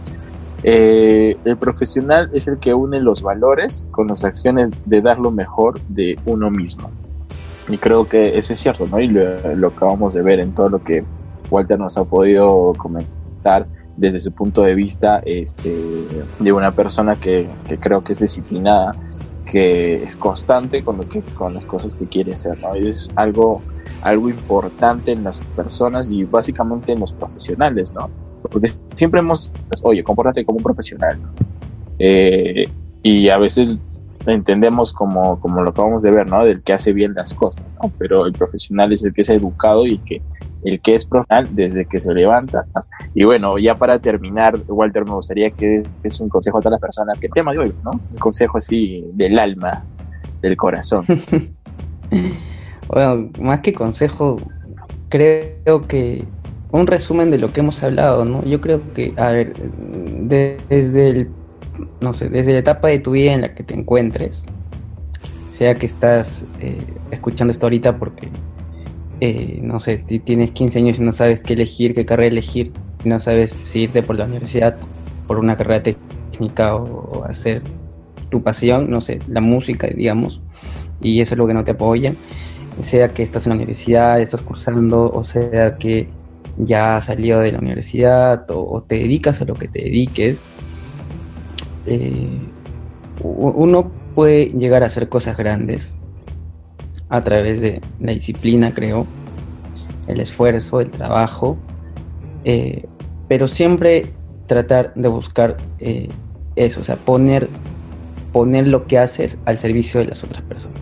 eh, 0.63 1.37
el 1.45 1.57
profesional 1.57 2.29
es 2.33 2.47
el 2.47 2.59
que 2.59 2.73
une 2.73 2.99
los 2.99 3.21
valores 3.21 3.87
con 3.91 4.07
las 4.07 4.23
acciones 4.23 4.71
de 4.85 5.01
dar 5.01 5.19
lo 5.19 5.31
mejor 5.31 5.79
de 5.87 6.17
uno 6.25 6.51
mismo. 6.51 6.87
Y 7.69 7.77
creo 7.77 8.07
que 8.07 8.37
eso 8.37 8.53
es 8.53 8.59
cierto, 8.59 8.87
¿no? 8.87 8.99
Y 8.99 9.07
lo, 9.07 9.67
acabamos 9.67 10.13
de 10.13 10.21
ver 10.21 10.39
en 10.39 10.53
todo 10.53 10.69
lo 10.69 10.83
que 10.83 11.03
Walter 11.51 11.79
nos 11.79 11.97
ha 11.97 12.03
podido 12.03 12.73
comentar 12.77 13.67
desde 13.95 14.19
su 14.19 14.31
punto 14.31 14.63
de 14.63 14.75
vista 14.75 15.21
este, 15.25 16.07
de 16.39 16.51
una 16.51 16.71
persona 16.71 17.15
que, 17.15 17.49
creo 17.79 18.03
que 18.03 18.13
es 18.13 18.19
disciplinada, 18.19 18.95
que 19.45 20.03
es 20.03 20.17
constante 20.17 20.83
con, 20.83 20.97
lo 20.97 21.07
que, 21.07 21.21
con 21.21 21.53
las 21.53 21.65
cosas 21.65 21.95
que 21.95 22.05
quiere 22.05 22.33
hacer, 22.33 22.59
¿no? 22.59 22.75
Y 22.75 22.89
es 22.89 23.11
algo, 23.15 23.61
algo 24.01 24.29
importante 24.29 25.11
en 25.11 25.23
las 25.23 25.39
personas 25.55 26.11
y 26.11 26.23
básicamente 26.23 26.91
en 26.91 26.99
los 27.01 27.13
profesionales, 27.13 27.93
¿no? 27.93 28.09
Porque 28.41 28.67
siempre 28.95 29.19
hemos, 29.19 29.51
pues, 29.67 29.81
oye, 29.83 30.03
compórtate 30.03 30.45
como 30.45 30.57
un 30.57 30.63
profesional. 30.63 31.19
Eh, 31.99 32.69
y 33.03 33.29
a 33.29 33.37
veces 33.37 33.99
entendemos 34.27 34.93
como, 34.93 35.39
como 35.39 35.61
lo 35.61 35.69
acabamos 35.69 36.03
de 36.03 36.11
ver, 36.11 36.29
¿no? 36.29 36.43
Del 36.43 36.61
que 36.61 36.73
hace 36.73 36.93
bien 36.93 37.13
las 37.13 37.33
cosas, 37.33 37.65
¿no? 37.81 37.91
Pero 37.97 38.25
el 38.25 38.33
profesional 38.33 38.91
es 38.91 39.03
el 39.03 39.13
que 39.13 39.21
es 39.21 39.29
educado 39.29 39.85
y 39.85 39.97
que, 39.99 40.21
el 40.63 40.79
que 40.81 40.95
es 40.95 41.05
profesional 41.05 41.49
desde 41.55 41.85
que 41.85 41.99
se 41.99 42.13
levanta. 42.13 42.65
Y 43.13 43.23
bueno, 43.23 43.57
ya 43.57 43.75
para 43.75 43.99
terminar, 43.99 44.59
Walter, 44.67 45.05
me 45.05 45.11
gustaría 45.11 45.51
que 45.51 45.83
es 46.03 46.19
un 46.19 46.29
consejo 46.29 46.57
a 46.57 46.61
todas 46.61 46.73
las 46.73 46.81
personas, 46.81 47.19
que 47.19 47.27
el 47.27 47.33
tema 47.33 47.51
de 47.53 47.59
hoy, 47.59 47.73
¿no? 47.83 47.91
Un 47.91 48.19
consejo 48.19 48.57
así 48.57 49.05
del 49.13 49.39
alma, 49.39 49.83
del 50.41 50.57
corazón. 50.57 51.05
bueno, 52.87 53.29
más 53.39 53.61
que 53.61 53.73
consejo, 53.73 54.37
creo 55.09 55.81
que 55.87 56.25
un 56.71 56.87
resumen 56.87 57.31
de 57.31 57.37
lo 57.37 57.51
que 57.51 57.61
hemos 57.61 57.81
hablado, 57.83 58.25
¿no? 58.25 58.43
Yo 58.45 58.61
creo 58.61 58.81
que, 58.93 59.13
a 59.17 59.31
ver, 59.31 59.53
desde 59.55 61.09
el, 61.09 61.29
no 62.01 62.13
sé, 62.13 62.29
desde 62.29 62.53
la 62.53 62.59
etapa 62.59 62.89
de 62.89 62.99
tu 62.99 63.11
vida 63.11 63.33
en 63.33 63.41
la 63.41 63.55
que 63.55 63.63
te 63.63 63.73
encuentres, 63.73 64.45
sea 65.51 65.75
que 65.75 65.87
estás 65.87 66.45
eh, 66.61 66.77
escuchando 67.11 67.51
esto 67.51 67.65
ahorita 67.65 67.97
porque, 67.97 68.29
eh, 69.19 69.59
no 69.61 69.79
sé, 69.79 69.97
tienes 70.23 70.51
15 70.51 70.79
años 70.79 70.99
y 70.99 71.01
no 71.01 71.11
sabes 71.11 71.41
qué 71.41 71.53
elegir, 71.53 71.93
qué 71.93 72.05
carrera 72.05 72.31
elegir, 72.31 72.71
y 73.03 73.09
no 73.09 73.19
sabes 73.19 73.57
si 73.63 73.81
irte 73.81 74.01
por 74.03 74.17
la 74.17 74.25
universidad, 74.25 74.77
por 75.27 75.37
una 75.37 75.57
carrera 75.57 75.83
técnica 75.83 76.75
o, 76.75 77.25
hacer 77.25 77.61
tu 78.29 78.41
pasión, 78.41 78.89
no 78.89 79.01
sé, 79.01 79.19
la 79.27 79.41
música, 79.41 79.87
digamos, 79.87 80.41
y 81.01 81.19
eso 81.19 81.33
es 81.33 81.37
lo 81.37 81.47
que 81.47 81.53
no 81.53 81.63
te 81.63 81.71
apoya, 81.71 82.13
sea 82.79 83.09
que 83.09 83.23
estás 83.23 83.45
en 83.45 83.51
la 83.51 83.57
universidad, 83.57 84.21
estás 84.21 84.41
cursando, 84.41 85.11
o 85.11 85.23
sea 85.25 85.77
que 85.77 86.07
ya 86.59 87.01
salido 87.01 87.39
de 87.39 87.53
la 87.53 87.59
universidad 87.59 88.45
o, 88.49 88.81
te 88.81 88.95
dedicas 88.95 89.41
a 89.41 89.45
lo 89.45 89.55
que 89.55 89.67
te 89.67 89.79
dediques, 89.79 90.45
eh, 91.85 92.39
uno 93.21 93.91
puede 94.15 94.47
llegar 94.47 94.83
a 94.83 94.87
hacer 94.87 95.09
cosas 95.09 95.37
grandes 95.37 95.97
a 97.09 97.21
través 97.23 97.61
de 97.61 97.81
la 97.99 98.11
disciplina, 98.11 98.73
creo, 98.73 99.07
el 100.07 100.19
esfuerzo, 100.19 100.81
el 100.81 100.91
trabajo, 100.91 101.57
eh, 102.43 102.85
pero 103.27 103.47
siempre 103.47 104.05
tratar 104.47 104.93
de 104.95 105.07
buscar 105.07 105.57
eh, 105.79 106.09
eso, 106.55 106.81
o 106.81 106.83
sea, 106.83 106.97
poner, 106.97 107.49
poner 108.31 108.67
lo 108.67 108.85
que 108.87 108.97
haces 108.97 109.37
al 109.45 109.57
servicio 109.57 109.99
de 109.99 110.07
las 110.07 110.23
otras 110.23 110.43
personas. 110.43 110.81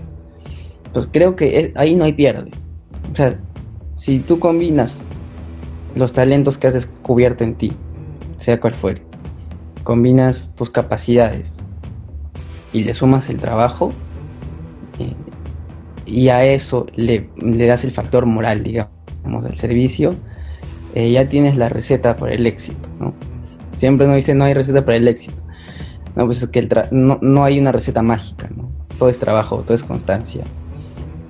Entonces 0.86 1.12
creo 1.14 1.36
que 1.36 1.72
ahí 1.76 1.96
no 1.96 2.06
hay 2.06 2.14
pierde. 2.14 2.52
O 3.12 3.16
sea, 3.16 3.40
si 3.96 4.20
tú 4.20 4.40
combinas 4.40 5.04
los 5.98 6.14
talentos 6.14 6.58
que 6.58 6.68
has 6.68 6.74
descubierto 6.74 7.44
en 7.44 7.56
ti, 7.56 7.74
sea 8.38 8.60
cual 8.60 8.74
fuere. 8.74 9.02
Combinas 9.84 10.54
tus 10.56 10.70
capacidades 10.70 11.58
y 12.74 12.84
le 12.84 12.94
sumas 12.94 13.30
el 13.30 13.38
trabajo 13.38 13.92
eh, 15.00 15.14
y 16.06 16.30
a 16.30 16.46
eso 16.46 16.88
le, 16.96 17.30
das 17.38 17.84
el 17.84 17.92
factor 17.92 18.26
moral, 18.26 18.64
digamos, 18.64 19.44
del 19.44 19.58
servicio, 19.58 20.16
eh, 20.96 21.12
ya 21.12 21.28
tienes 21.30 21.58
la 21.58 21.70
receta 21.70 22.16
para 22.16 22.34
el 22.34 22.48
éxito, 22.48 22.88
¿no? 23.00 23.14
Siempre 23.76 24.08
nos 24.08 24.16
dicen 24.16 24.38
no 24.38 24.46
hay 24.46 24.54
receta 24.54 24.84
para 24.84 24.98
el 24.98 25.08
éxito. 25.08 25.38
No, 26.16 26.26
pues 26.26 26.42
es 26.42 26.50
que 26.50 26.68
no, 26.92 27.20
no, 27.22 27.44
hay 27.44 27.60
una 27.60 27.72
receta 27.72 28.02
mágica, 28.02 28.50
¿no? 28.56 28.72
Todo 28.98 29.10
es 29.10 29.20
trabajo, 29.20 29.58
todo 29.58 29.76
es 29.76 29.84
constancia. 29.84 30.44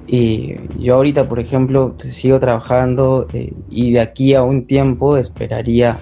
Y 0.07 0.55
yo 0.79 0.95
ahorita, 0.95 1.27
por 1.27 1.39
ejemplo, 1.39 1.95
sigo 1.99 2.39
trabajando 2.39 3.27
eh, 3.33 3.53
y 3.69 3.91
de 3.91 3.99
aquí 3.99 4.33
a 4.33 4.41
un 4.41 4.65
tiempo 4.65 5.17
esperaría 5.17 5.99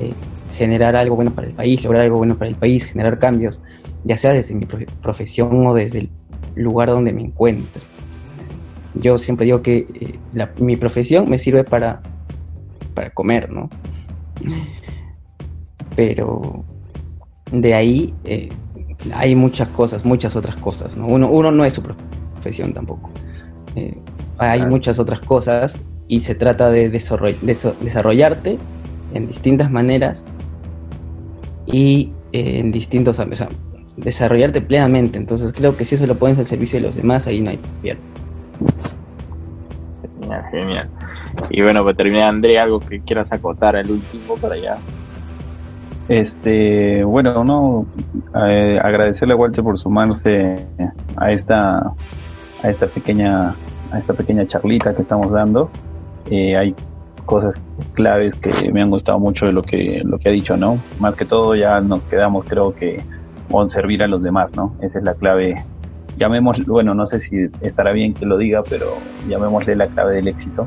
eh, 0.00 0.12
generar 0.54 0.96
algo 0.96 1.14
bueno 1.14 1.32
para 1.32 1.46
el 1.46 1.54
país, 1.54 1.84
lograr 1.84 2.02
algo 2.02 2.18
bueno 2.18 2.36
para 2.36 2.50
el 2.50 2.56
país, 2.56 2.86
generar 2.86 3.20
cambios, 3.20 3.62
ya 4.02 4.18
sea 4.18 4.32
desde 4.32 4.56
mi 4.56 4.66
profesión 4.66 5.64
o 5.64 5.72
desde 5.72 6.00
el 6.00 6.10
lugar 6.56 6.88
donde 6.88 7.12
me 7.12 7.22
encuentre. 7.22 7.80
Yo 8.94 9.18
siempre 9.18 9.46
digo 9.46 9.62
que 9.62 9.86
eh, 10.34 10.46
mi 10.58 10.74
profesión 10.74 11.30
me 11.30 11.38
sirve 11.38 11.62
para, 11.62 12.02
para 12.92 13.10
comer, 13.10 13.52
¿no? 13.52 13.70
Pero 15.94 16.64
de 17.52 17.74
ahí 17.74 18.14
hay 19.14 19.36
muchas 19.36 19.68
cosas, 19.68 20.04
muchas 20.04 20.34
otras 20.34 20.56
cosas, 20.56 20.96
¿no? 20.96 21.06
Uno, 21.06 21.30
uno 21.30 21.52
no 21.52 21.64
es 21.64 21.74
su 21.74 21.82
profesión 21.82 22.72
tampoco. 22.72 23.10
Eh, 23.78 23.98
hay 24.38 24.64
muchas 24.66 24.98
otras 24.98 25.20
cosas 25.20 25.76
y 26.06 26.20
se 26.20 26.34
trata 26.34 26.70
de, 26.70 26.88
desarrollarte 26.88 28.58
en 29.14 29.26
distintas 29.26 29.70
maneras 29.70 30.26
y 31.66 32.12
eh, 32.32 32.58
en 32.58 32.72
distintos 32.72 33.18
o 33.18 33.26
desarrollarte 33.96 34.60
plenamente. 34.60 35.18
Entonces 35.18 35.52
creo 35.52 35.76
que 35.76 35.84
si 35.84 35.96
eso 35.96 36.06
lo 36.06 36.16
pones 36.16 36.38
al 36.38 36.46
servicio 36.46 36.80
de 36.80 36.86
los 36.86 36.96
demás, 36.96 37.26
ahí 37.26 37.40
no 37.40 37.50
hay 37.50 37.58
pierde. 37.82 38.00
Genial, 40.20 40.44
genial. 40.50 40.86
Y 41.50 41.62
bueno, 41.62 41.84
para 41.84 41.96
terminar, 41.96 42.28
André, 42.28 42.58
algo 42.58 42.80
que 42.80 43.00
quieras 43.00 43.32
acotar 43.32 43.76
al 43.76 43.90
último 43.90 44.36
para 44.36 44.54
allá. 44.54 44.76
Este, 46.08 47.04
bueno, 47.04 47.44
no, 47.44 47.86
eh, 48.46 48.78
agradecerle 48.82 49.34
a 49.34 49.36
Walter 49.36 49.62
por 49.62 49.78
sumarse 49.78 50.64
a 51.16 51.32
esta 51.32 51.92
a 52.62 52.70
esta 52.70 52.86
pequeña, 52.86 53.54
a 53.90 53.98
esta 53.98 54.14
pequeña 54.14 54.46
charlita 54.46 54.94
que 54.94 55.02
estamos 55.02 55.30
dando. 55.30 55.70
Eh, 56.30 56.56
hay 56.56 56.74
cosas 57.24 57.60
claves 57.94 58.34
que 58.34 58.72
me 58.72 58.82
han 58.82 58.90
gustado 58.90 59.18
mucho 59.18 59.46
de 59.46 59.52
lo 59.52 59.62
que, 59.62 60.02
lo 60.04 60.18
que 60.18 60.30
ha 60.30 60.32
dicho, 60.32 60.56
¿no? 60.56 60.80
Más 60.98 61.14
que 61.16 61.24
todo 61.24 61.54
ya 61.54 61.80
nos 61.80 62.04
quedamos, 62.04 62.44
creo 62.46 62.70
que, 62.70 63.02
con 63.50 63.68
servir 63.68 64.02
a 64.02 64.06
los 64.06 64.22
demás, 64.22 64.54
¿no? 64.56 64.74
Esa 64.80 64.98
es 64.98 65.04
la 65.04 65.14
clave. 65.14 65.64
Llamémosle, 66.16 66.64
bueno, 66.66 66.94
no 66.94 67.06
sé 67.06 67.20
si 67.20 67.46
estará 67.60 67.92
bien 67.92 68.14
que 68.14 68.26
lo 68.26 68.38
diga, 68.38 68.62
pero 68.68 68.94
llamémosle 69.28 69.76
la 69.76 69.86
clave 69.88 70.16
del 70.16 70.28
éxito 70.28 70.66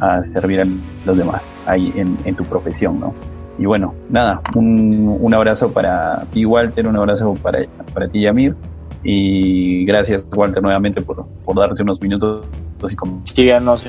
a 0.00 0.22
servir 0.24 0.60
a 0.60 0.66
los 1.06 1.16
demás 1.16 1.42
ahí 1.66 1.92
en, 1.94 2.18
en 2.24 2.34
tu 2.34 2.44
profesión, 2.44 3.00
¿no? 3.00 3.14
Y 3.58 3.66
bueno, 3.66 3.94
nada, 4.10 4.40
un, 4.56 5.18
un 5.20 5.34
abrazo 5.34 5.72
para 5.72 6.24
ti, 6.32 6.44
Walter, 6.44 6.86
un 6.86 6.96
abrazo 6.96 7.34
para, 7.34 7.60
para 7.94 8.08
ti, 8.08 8.22
Yamir. 8.22 8.56
Y 9.04 9.84
gracias, 9.84 10.28
Walter, 10.34 10.62
nuevamente 10.62 11.00
por, 11.02 11.26
por 11.44 11.56
darte 11.56 11.82
unos 11.82 12.00
minutos. 12.00 12.46
Y 12.84 13.30
Síganos 13.30 13.86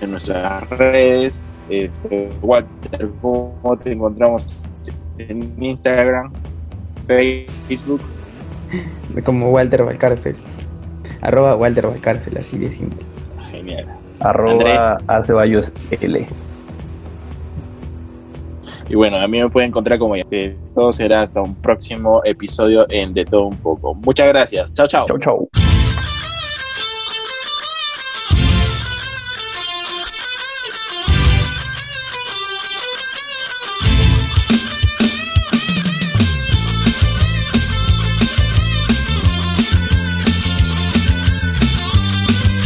en 0.00 0.10
nuestras 0.10 0.68
redes. 0.70 1.44
Este, 1.68 2.28
Walter, 2.42 3.10
¿cómo 3.20 3.76
te 3.82 3.92
encontramos 3.92 4.62
en 5.18 5.52
Instagram, 5.62 6.32
Facebook? 7.06 8.00
Como 9.24 9.50
Walter 9.50 9.84
Valcárcel. 9.84 10.36
Arroba 11.22 11.56
Walter 11.56 11.86
Valcárcel, 11.86 12.38
así 12.38 12.58
de 12.58 12.70
simple. 12.70 13.04
Genial. 13.50 13.86
Arroba 14.20 14.98
Aceballos 15.08 15.72
L. 15.90 16.26
Y 18.88 18.94
bueno, 18.94 19.18
a 19.18 19.26
mí 19.26 19.40
me 19.40 19.48
pueden 19.48 19.68
encontrar 19.68 19.98
como 19.98 20.16
ya. 20.16 20.24
Todo 20.74 20.92
será 20.92 21.22
hasta 21.22 21.40
un 21.40 21.54
próximo 21.56 22.22
episodio 22.24 22.86
en 22.88 23.12
De 23.14 23.24
Todo 23.24 23.46
Un 23.46 23.56
Poco. 23.56 23.94
Muchas 23.94 24.28
gracias. 24.28 24.72
Chao, 24.74 24.86
chao. 24.86 25.06
Chao, 25.06 25.18
chao. 25.18 25.65